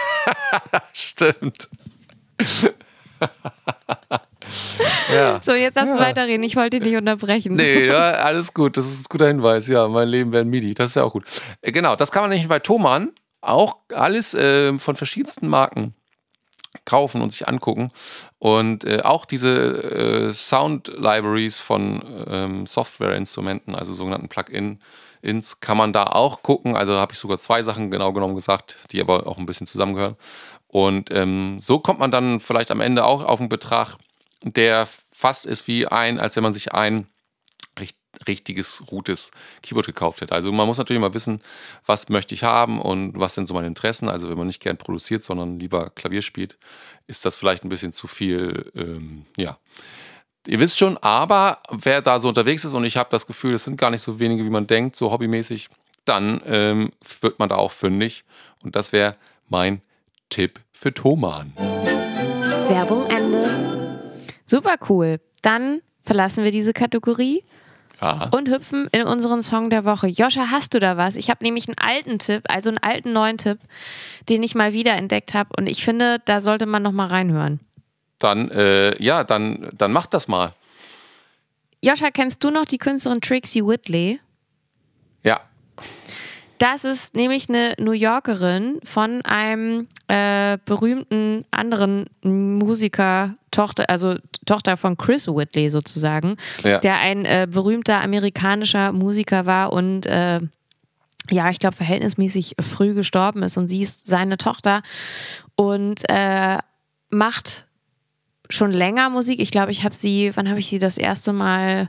[0.92, 1.68] Stimmt.
[5.14, 5.38] ja.
[5.42, 6.06] So, jetzt darfst du Ja.
[6.06, 6.42] weiterreden.
[6.42, 7.56] Ich wollte dich nicht unterbrechen.
[7.56, 8.76] Nee, ja, alles gut.
[8.76, 9.68] Das ist ein guter Hinweis.
[9.68, 10.74] Ja, mein Leben wäre ein MIDI.
[10.74, 11.24] Das ist ja auch gut.
[11.62, 15.94] Äh, Genau, das kann man nämlich bei Thomann auch alles äh, von verschiedensten Marken
[16.84, 17.88] kaufen und sich angucken.
[18.38, 26.04] Und äh, auch diese äh, Sound-Libraries von ähm, Software-Instrumenten, also sogenannten Plugin-Ins, kann man da
[26.04, 26.76] auch gucken.
[26.76, 30.16] Also habe ich sogar zwei Sachen genau genommen gesagt, die aber auch ein bisschen zusammengehören.
[30.68, 33.96] Und ähm, so kommt man dann vielleicht am Ende auch auf einen Betrag,
[34.42, 37.08] der fast ist wie ein, als wenn man sich ein
[38.26, 39.30] richtiges, gutes
[39.62, 40.34] Keyboard gekauft hätte.
[40.34, 41.40] Also man muss natürlich mal wissen,
[41.86, 44.08] was möchte ich haben und was sind so meine Interessen.
[44.08, 46.58] Also wenn man nicht gern produziert, sondern lieber Klavier spielt,
[47.06, 49.58] ist das vielleicht ein bisschen zu viel, ähm, ja.
[50.46, 53.64] Ihr wisst schon, aber wer da so unterwegs ist und ich habe das Gefühl, es
[53.64, 55.68] sind gar nicht so wenige, wie man denkt, so hobbymäßig,
[56.06, 58.24] dann ähm, wird man da auch fündig.
[58.64, 59.16] Und das wäre
[59.48, 59.82] mein
[60.30, 61.52] Tipp für Thoman.
[62.68, 64.20] Werbung Ende.
[64.46, 65.20] Super cool.
[65.42, 67.44] Dann verlassen wir diese Kategorie
[68.00, 68.28] Ja.
[68.30, 70.06] und hüpfen in unseren Song der Woche.
[70.06, 71.16] Joscha, hast du da was?
[71.16, 73.58] Ich habe nämlich einen alten Tipp, also einen alten neuen Tipp,
[74.28, 77.60] den ich mal wieder entdeckt habe und ich finde, da sollte man noch mal reinhören.
[78.18, 80.54] Dann, äh, ja, dann, dann macht das mal.
[81.82, 84.20] Joscha, kennst du noch die Künstlerin Trixie Whitley?
[85.22, 85.40] Ja.
[86.60, 94.76] Das ist nämlich eine New Yorkerin von einem äh, berühmten anderen Musiker, Tochter, also Tochter
[94.76, 96.76] von Chris Whitley sozusagen, Ja.
[96.78, 100.40] der ein äh, berühmter amerikanischer Musiker war und äh,
[101.30, 104.82] ja, ich glaube, verhältnismäßig früh gestorben ist und sie ist seine Tochter
[105.56, 106.58] und äh,
[107.08, 107.66] macht
[108.50, 109.40] schon länger Musik.
[109.40, 111.88] Ich glaube, ich habe sie, wann habe ich sie das erste Mal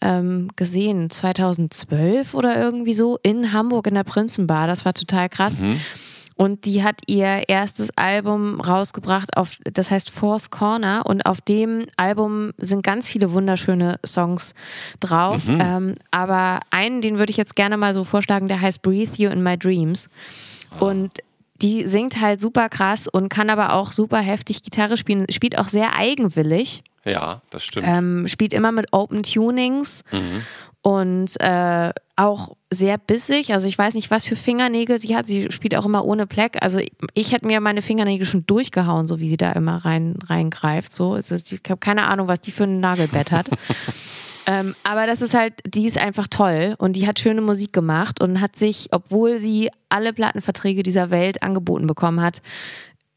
[0.00, 1.10] ähm, gesehen?
[1.10, 4.66] 2012 oder irgendwie so in Hamburg in der Prinzenbar.
[4.66, 5.60] Das war total krass.
[6.40, 11.02] Und die hat ihr erstes Album rausgebracht, auf, das heißt Fourth Corner.
[11.04, 14.54] Und auf dem Album sind ganz viele wunderschöne Songs
[15.00, 15.42] drauf.
[15.48, 19.28] Ähm, aber einen, den würde ich jetzt gerne mal so vorschlagen, der heißt Breathe You
[19.28, 20.08] in My Dreams.
[20.78, 21.10] Und
[21.62, 25.68] die singt halt super krass und kann aber auch super heftig Gitarre spielen, spielt auch
[25.68, 27.86] sehr eigenwillig, Ja, das stimmt.
[27.88, 30.02] ähm, spielt immer mit Open Tunings
[30.82, 33.52] und äh, auch sehr bissig.
[33.52, 35.26] Also ich weiß nicht, was für Fingernägel sie hat.
[35.26, 36.56] Sie spielt auch immer ohne Pleck.
[36.62, 40.16] Also ich, ich hätte mir meine Fingernägel schon durchgehauen, so wie sie da immer rein
[40.26, 40.94] reingreift.
[40.94, 43.50] So, Also ich habe keine Ahnung, was die für ein Nagelbett hat.
[44.50, 48.20] Ähm, aber das ist halt, die ist einfach toll und die hat schöne Musik gemacht
[48.20, 52.42] und hat sich, obwohl sie alle Plattenverträge dieser Welt angeboten bekommen hat,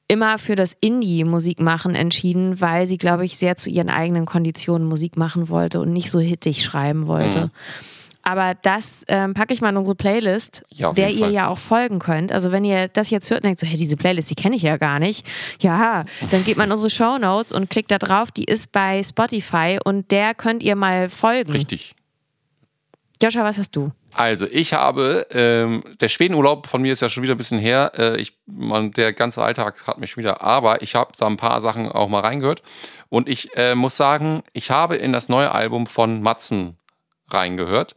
[0.07, 4.87] immer für das Indie-Musik machen entschieden, weil sie, glaube ich, sehr zu ihren eigenen Konditionen
[4.87, 7.45] Musik machen wollte und nicht so hittig schreiben wollte.
[7.45, 7.51] Mhm.
[8.23, 11.33] Aber das ähm, packe ich mal in unsere Playlist, ja, der ihr Fall.
[11.33, 12.31] ja auch folgen könnt.
[12.31, 14.61] Also wenn ihr das jetzt hört und denkt so, hey, diese Playlist, die kenne ich
[14.61, 15.27] ja gar nicht.
[15.59, 18.31] Ja, dann geht man in unsere Show Notes und klickt da drauf.
[18.31, 21.51] Die ist bei Spotify und der könnt ihr mal folgen.
[21.51, 21.95] Richtig.
[23.21, 23.91] Joscha, was hast du?
[24.15, 27.91] Also, ich habe, ähm, der Schwedenurlaub von mir ist ja schon wieder ein bisschen her.
[27.97, 31.37] Äh, ich, man, der ganze Alltag hat mich schon wieder, aber ich habe da ein
[31.37, 32.61] paar Sachen auch mal reingehört.
[33.09, 36.77] Und ich äh, muss sagen, ich habe in das neue Album von Matzen
[37.29, 37.95] reingehört.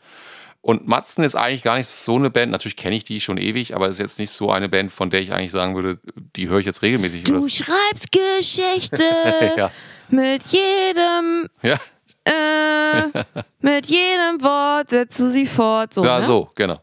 [0.66, 2.50] Und Matzen ist eigentlich gar nicht so eine Band.
[2.50, 5.10] Natürlich kenne ich die schon ewig, aber es ist jetzt nicht so eine Band, von
[5.10, 6.00] der ich eigentlich sagen würde,
[6.34, 7.22] die höre ich jetzt regelmäßig.
[7.22, 9.04] Du schreibst Geschichte
[9.56, 9.70] ja.
[10.08, 11.48] mit jedem.
[11.62, 11.78] Ja.
[12.24, 13.02] Äh,
[13.60, 15.94] mit jedem Wort setzt du sie fort.
[15.94, 16.24] So, ja, ne?
[16.24, 16.80] so, genau.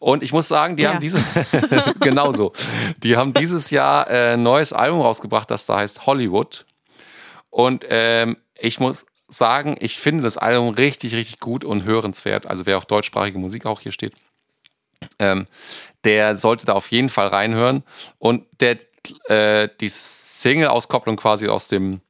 [0.00, 0.90] Und ich muss sagen, die ja.
[0.90, 1.22] haben diese,
[2.00, 2.52] genau so,
[2.98, 6.66] die haben dieses Jahr ein äh, neues Album rausgebracht, das da heißt Hollywood.
[7.50, 12.46] Und ähm, ich muss sagen, ich finde das Album richtig, richtig gut und hörenswert.
[12.46, 14.12] Also wer auf deutschsprachige Musik auch hier steht,
[15.18, 15.46] ähm,
[16.04, 17.84] der sollte da auf jeden Fall reinhören.
[18.18, 18.78] Und der,
[19.28, 22.00] äh, die Single-Auskopplung quasi aus dem,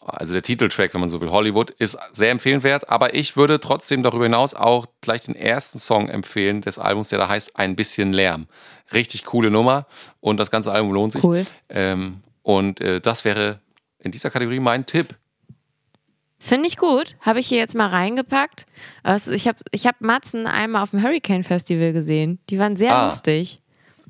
[0.00, 2.88] also der Titeltrack, wenn man so will, Hollywood, ist sehr empfehlenswert.
[2.88, 7.18] Aber ich würde trotzdem darüber hinaus auch gleich den ersten Song empfehlen des Albums, der
[7.18, 8.46] da heißt Ein bisschen Lärm.
[8.92, 9.86] Richtig coole Nummer
[10.20, 11.24] und das ganze Album lohnt sich.
[11.24, 11.46] Cool.
[11.68, 13.60] Ähm, und äh, das wäre
[13.98, 15.14] in dieser Kategorie mein Tipp.
[16.44, 17.14] Finde ich gut.
[17.20, 18.66] Habe ich hier jetzt mal reingepackt.
[19.04, 22.40] Also ich habe ich hab Matzen einmal auf dem Hurricane Festival gesehen.
[22.50, 23.04] Die waren sehr ah.
[23.04, 23.62] lustig.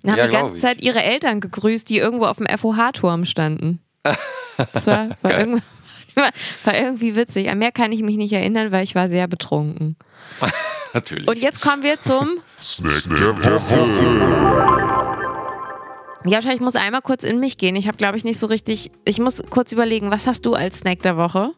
[0.02, 3.80] Und haben ja, die ganze Zeit ihre Eltern gegrüßt, die irgendwo auf dem FOH-Turm standen.
[4.74, 5.62] Das war, war, irgendwie,
[6.14, 7.48] war, irgendwie witzig.
[7.48, 9.96] An mehr kann ich mich nicht erinnern, weil ich war sehr betrunken.
[10.92, 11.26] Natürlich.
[11.26, 13.88] Und jetzt kommen wir zum Snack der Woche.
[16.26, 17.76] Ja, ich muss einmal kurz in mich gehen.
[17.76, 18.90] Ich habe, glaube ich, nicht so richtig.
[19.06, 21.54] Ich muss kurz überlegen, was hast du als Snack der Woche?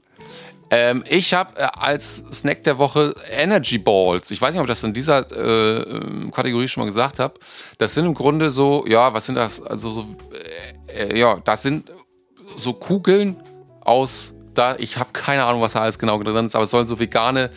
[0.71, 4.31] Ähm, ich habe äh, als Snack der Woche Energy Balls.
[4.31, 7.35] Ich weiß nicht, ob ich das in dieser äh, Kategorie schon mal gesagt habe.
[7.79, 9.63] Das sind im Grunde so, ja, was sind das?
[9.63, 10.17] Also so,
[10.89, 11.93] äh, äh ja, das sind
[12.57, 13.37] so Kugeln
[13.81, 14.77] aus da.
[14.77, 17.51] Ich habe keine Ahnung, was da alles genau drin ist, aber es sollen so vegane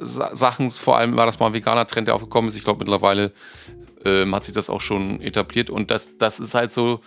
[0.00, 2.56] Sachen, vor allem war das mal ein veganer Trend, der aufgekommen ist.
[2.56, 3.32] Ich glaube, mittlerweile
[4.04, 7.00] ähm, hat sich das auch schon etabliert und das, das ist halt so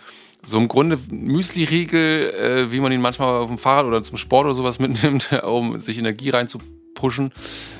[0.44, 4.46] so im Grunde Müsli-Riegel, äh, wie man ihn manchmal auf dem Fahrrad oder zum Sport
[4.46, 7.32] oder sowas mitnimmt, um sich Energie reinzupushen,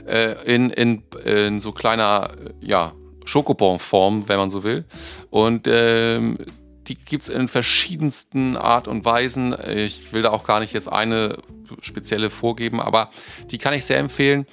[0.06, 2.92] äh, in, in, in so kleiner ja,
[3.24, 4.84] Schokobon-Form, wenn man so will.
[5.30, 6.38] Und ähm,
[6.86, 9.54] die gibt es in verschiedensten Art und Weisen.
[9.66, 11.38] Ich will da auch gar nicht jetzt eine
[11.82, 13.10] spezielle vorgeben, aber
[13.50, 14.46] die kann ich sehr empfehlen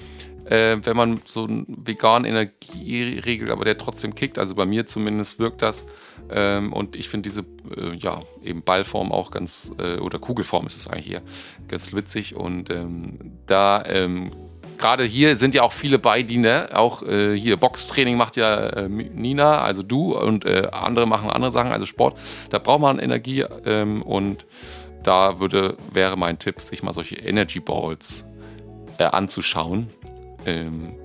[0.45, 4.38] äh, wenn man so einen veganen Energieregel, aber der trotzdem kickt.
[4.38, 5.86] Also bei mir zumindest wirkt das.
[6.32, 7.41] Ähm, und ich finde diese,
[7.76, 11.21] äh, ja, eben Ballform auch ganz, äh, oder Kugelform ist es eigentlich hier,
[11.67, 12.36] ganz witzig.
[12.36, 14.32] Und ähm, da, ähm,
[14.78, 18.55] gerade hier sind ja auch viele bei, die, ne, auch äh, hier Boxtraining macht ja
[18.55, 22.17] äh, Nina, also du und äh, andere machen andere Sachen, also Sport.
[22.49, 24.45] Da braucht man Energie ähm, und
[25.03, 28.26] da würde, wäre mein Tipp, sich mal solche Energy Balls
[28.97, 29.89] äh, anzuschauen.
[30.45, 30.95] Ähm,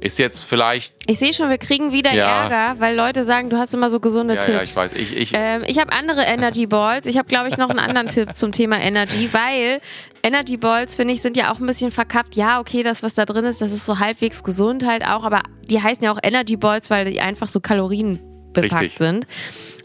[0.00, 0.94] ist jetzt vielleicht.
[1.06, 2.44] Ich sehe schon, wir kriegen wieder ja.
[2.44, 4.56] Ärger, weil Leute sagen, du hast immer so gesunde ja, Tipps.
[4.56, 4.92] Ja, ich weiß.
[4.94, 7.06] Ich, ich, ähm, ich habe andere Energy Balls.
[7.06, 9.80] Ich habe, glaube ich, noch einen anderen Tipp zum Thema Energy, weil
[10.22, 12.34] Energy Balls, finde ich, sind ja auch ein bisschen verkappt.
[12.34, 15.42] Ja, okay, das, was da drin ist, das ist so halbwegs gesund halt auch, aber
[15.70, 18.20] die heißen ja auch Energy Balls, weil die einfach so Kalorien
[18.52, 18.98] bepackt Richtig.
[18.98, 19.26] sind.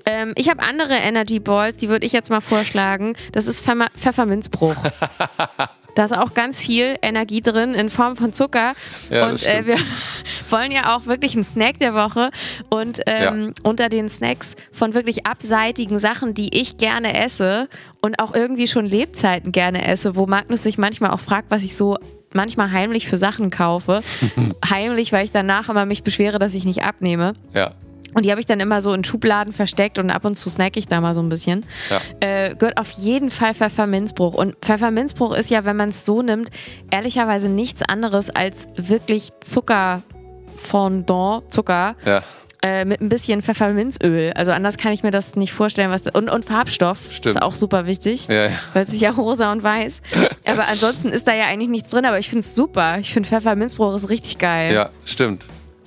[0.06, 3.16] Ähm, ich habe andere Energy Balls, die würde ich jetzt mal vorschlagen.
[3.32, 4.76] Das ist Pfeffer Pfefferminzbruch.
[5.96, 8.74] Da ist auch ganz viel Energie drin in Form von Zucker.
[9.10, 9.76] Ja, und äh, wir
[10.50, 12.32] wollen ja auch wirklich einen Snack der Woche.
[12.70, 13.54] Und ähm, ja.
[13.64, 17.68] unter den Snacks von wirklich abseitigen Sachen, die ich gerne esse
[18.02, 21.76] und auch irgendwie schon Lebzeiten gerne esse, wo Magnus sich manchmal auch fragt, was ich
[21.76, 21.98] so
[22.34, 24.02] manchmal heimlich für Sachen kaufe.
[24.70, 27.34] heimlich, weil ich danach immer mich beschwere, dass ich nicht abnehme.
[27.54, 27.72] Ja.
[28.14, 30.78] Und die habe ich dann immer so in Schubladen versteckt und ab und zu snack
[30.78, 31.66] ich da mal so ein bisschen.
[31.90, 32.28] Ja.
[32.28, 34.34] Äh, gehört auf jeden Fall Pfefferminzbruch.
[34.34, 36.50] Und Pfefferminzbruch ist ja, wenn man es so nimmt,
[36.90, 41.96] ehrlicherweise nichts anderes als wirklich Zuckerfondant, Zucker.
[42.06, 42.24] Ja.
[42.64, 44.34] Äh, mit ein bisschen Pfefferminzöl.
[44.36, 45.90] Also anders kann ich mir das nicht vorstellen.
[45.90, 47.36] Was, und, und Farbstoff Stimmt.
[47.36, 48.52] ist auch super wichtig, ja, ja.
[48.74, 50.02] weil es ist ja rosa und weiß.
[50.46, 53.00] aber ansonsten ist da ja eigentlich nichts drin, aber ich finde es super.
[53.00, 54.76] Ich finde Pfefferminzbruch ist richtig geil.
[54.76, 55.44] Ja, stimmt.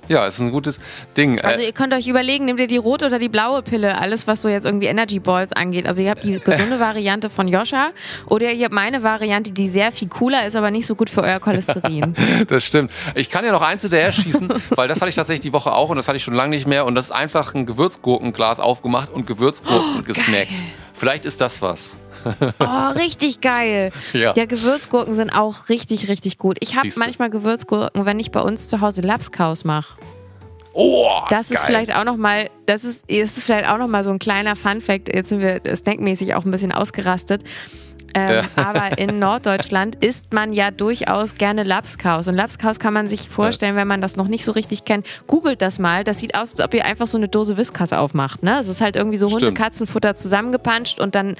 [0.07, 0.79] Ja, es ist ein gutes
[1.17, 1.41] Ding.
[1.41, 4.27] Also Äh, ihr könnt euch überlegen, nehmt ihr die rote oder die blaue Pille, alles
[4.27, 5.87] was so jetzt irgendwie Energy Balls angeht.
[5.87, 7.89] Also ihr habt die gesunde Variante von Joscha
[8.27, 11.21] oder ihr habt meine Variante, die sehr viel cooler ist, aber nicht so gut für
[11.23, 12.13] euer Cholesterin.
[12.47, 12.91] das stimmt.
[13.15, 15.89] Ich kann ja noch eins hinterher schießen, weil das hatte ich tatsächlich die Woche auch
[15.89, 16.85] und das hatte ich schon lange nicht mehr.
[16.85, 20.51] Und das ist einfach ein Gewürzgurkenglas aufgemacht und Gewürzgurken gesnackt.
[20.93, 21.97] Vielleicht ist das was.
[22.59, 23.91] Oh, richtig geil.
[24.13, 24.33] Ja.
[24.35, 26.57] Ja, Gewürzgurken sind auch richtig, richtig gut.
[26.61, 29.97] Ich habe manchmal Gewürzgurken, wenn ich bei uns zu Hause Lapskaus mache.
[30.73, 31.67] Oh, Das ist geil.
[31.67, 35.13] vielleicht auch noch mal, das ist, ist vielleicht auch noch mal so ein kleiner Funfact.
[35.13, 37.43] Jetzt sind wir snackmäßig auch ein bisschen ausgerastet.
[38.15, 42.27] Ähm, aber in Norddeutschland isst man ja durchaus gerne Lapskaus.
[42.27, 45.05] Und Lapskaus kann man sich vorstellen, wenn man das noch nicht so richtig kennt.
[45.27, 46.03] Googelt das mal.
[46.03, 48.41] Das sieht aus, als ob ihr einfach so eine Dose Whiskas aufmacht.
[48.41, 48.57] Ne?
[48.57, 49.29] Es ist halt irgendwie so.
[49.29, 51.35] Hunde-Katzenfutter zusammengepanscht und dann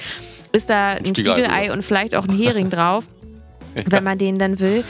[0.51, 1.73] ist da ein Spiegelei Spiegelei drüber.
[1.73, 3.05] und vielleicht auch ein Hering drauf,
[3.85, 4.83] wenn man den dann will.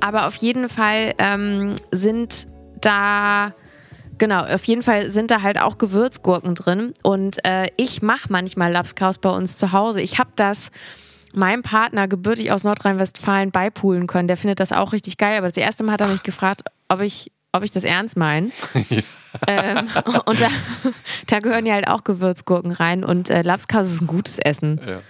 [0.00, 2.48] Aber auf jeden Fall ähm, sind
[2.80, 3.54] da
[4.18, 6.92] Genau, auf jeden Fall sind da halt auch Gewürzgurken drin.
[7.02, 10.02] Und äh, ich mache manchmal Lapskaus bei uns zu Hause.
[10.02, 10.70] Ich habe das
[11.34, 14.28] meinem Partner gebürtig aus Nordrhein-Westfalen beipulen können.
[14.28, 15.38] Der findet das auch richtig geil.
[15.38, 18.50] Aber das erste Mal hat er mich gefragt, ob ich, ob ich das ernst meine.
[19.46, 19.88] ähm,
[20.24, 20.48] und da,
[21.26, 23.04] da gehören ja halt auch Gewürzgurken rein.
[23.04, 24.80] Und äh, Lapskaus ist ein gutes Essen.
[24.86, 25.00] Ja.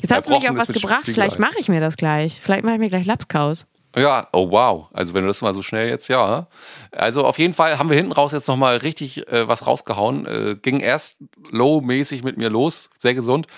[0.00, 1.02] Jetzt hast du mich Erbrochen auf was gebracht.
[1.02, 1.14] Spiegelei.
[1.28, 2.40] Vielleicht mache ich mir das gleich.
[2.42, 3.66] Vielleicht mache ich mir gleich Lapskaus.
[3.96, 4.86] Ja, oh wow.
[4.92, 6.46] Also wenn du das mal so schnell jetzt, ja.
[6.92, 10.26] Also auf jeden Fall haben wir hinten raus jetzt nochmal richtig äh, was rausgehauen.
[10.26, 11.18] Äh, ging erst
[11.50, 13.48] low-mäßig mit mir los, sehr gesund.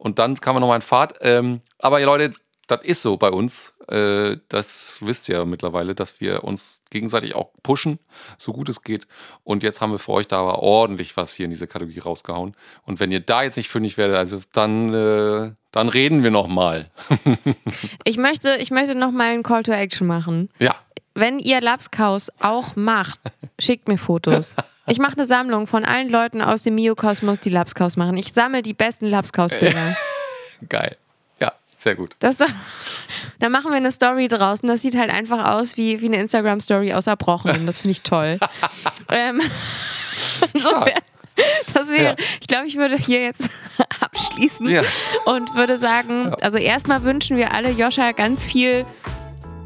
[0.00, 1.18] Und dann kam man nochmal in Fahrt.
[1.20, 2.30] Ähm, aber ihr Leute,
[2.66, 3.74] das ist so bei uns.
[3.86, 7.98] Äh, das wisst ihr ja mittlerweile, dass wir uns gegenseitig auch pushen,
[8.38, 9.06] so gut es geht.
[9.44, 12.56] Und jetzt haben wir für euch da aber ordentlich was hier in diese Kategorie rausgehauen.
[12.86, 16.90] Und wenn ihr da jetzt nicht fündig werdet, also dann, äh, dann reden wir nochmal.
[18.04, 20.48] Ich möchte, ich möchte noch mal einen Call to Action machen.
[20.58, 20.76] ja.
[21.14, 23.20] Wenn ihr Lapskaus auch macht,
[23.58, 24.54] schickt mir Fotos.
[24.86, 28.16] Ich mache eine Sammlung von allen Leuten aus dem Miokosmos, die Lapskaus machen.
[28.16, 29.96] Ich sammle die besten Lapskaus-Bilder.
[30.68, 30.96] Geil.
[31.40, 32.14] Ja, sehr gut.
[32.20, 32.36] Das
[33.38, 36.18] da machen wir eine Story draus und das sieht halt einfach aus wie, wie eine
[36.18, 37.66] Instagram-Story aus Erbrochenen.
[37.66, 38.38] Das finde ich toll.
[39.08, 39.40] ähm,
[40.52, 41.00] insofern,
[41.74, 42.16] das wäre, Ja.
[42.40, 43.50] ich glaube, ich würde hier jetzt
[44.00, 44.82] abschließen Ja.
[45.24, 48.84] und würde sagen, also erstmal wünschen wir alle Joscha ganz viel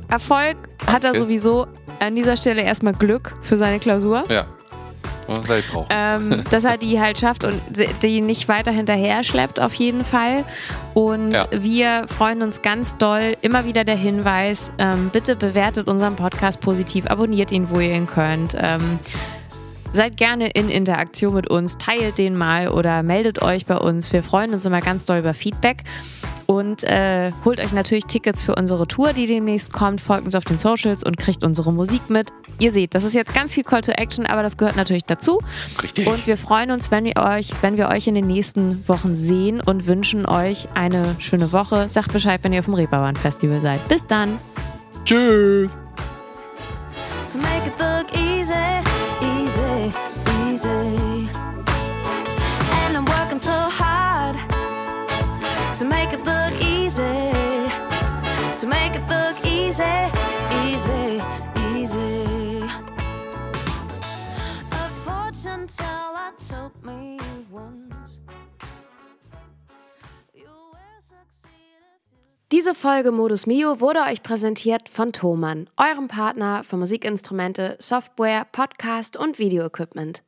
[0.08, 0.56] Erfolg.
[0.86, 1.18] Hat er Danke.
[1.20, 1.66] sowieso
[2.00, 4.24] an dieser Stelle erstmal Glück für seine Klausur.
[4.28, 4.46] Ja.
[5.26, 5.86] Werde ich brauchen.
[5.88, 7.58] ähm, dass er die halt schafft und
[8.02, 10.44] die nicht weiter hinterher schleppt, auf jeden Fall.
[10.92, 11.46] Und Ja.
[11.50, 13.34] wir freuen uns ganz doll.
[13.40, 18.06] Immer wieder der Hinweis: ähm, bitte bewertet unseren Podcast positiv, abonniert ihn, wo ihr ihn
[18.06, 18.54] könnt.
[18.60, 18.98] Ähm,
[19.94, 24.12] Seid gerne in Interaktion mit uns, teilt den mal oder meldet euch bei uns.
[24.12, 25.84] Wir freuen uns immer ganz doll über Feedback.
[26.46, 30.00] Und äh, holt euch natürlich Tickets für unsere Tour, die demnächst kommt.
[30.00, 32.32] Folgt uns auf den Socials und kriegt unsere Musik mit.
[32.58, 35.40] Ihr seht, das ist jetzt ganz viel Call to Action, aber das gehört natürlich dazu.
[35.82, 36.06] Richtig.
[36.06, 39.60] Und wir freuen uns, wenn wir euch, wenn wir euch in den nächsten Wochen sehen
[39.60, 41.88] und wünschen euch eine schöne Woche.
[41.88, 43.86] Sagt Bescheid, wenn ihr auf dem Reeperbahn Festival seid.
[43.88, 44.38] Bis dann.
[45.04, 45.76] Tschüss.
[47.34, 48.54] to make it look easy,
[49.20, 49.92] easy,
[50.46, 51.13] easy.
[55.74, 57.02] To make it look easy,
[58.56, 59.82] to make it look easy,
[60.62, 61.20] easy,
[61.74, 62.62] easy.
[64.70, 67.18] A fortune teller told me
[67.50, 68.20] once.
[72.52, 79.16] Diese Folge Modus Mio wurde euch präsentiert von Thomann, eurem Partner für Musikinstrumente, Software, Podcast
[79.16, 80.22] und Videoequipment.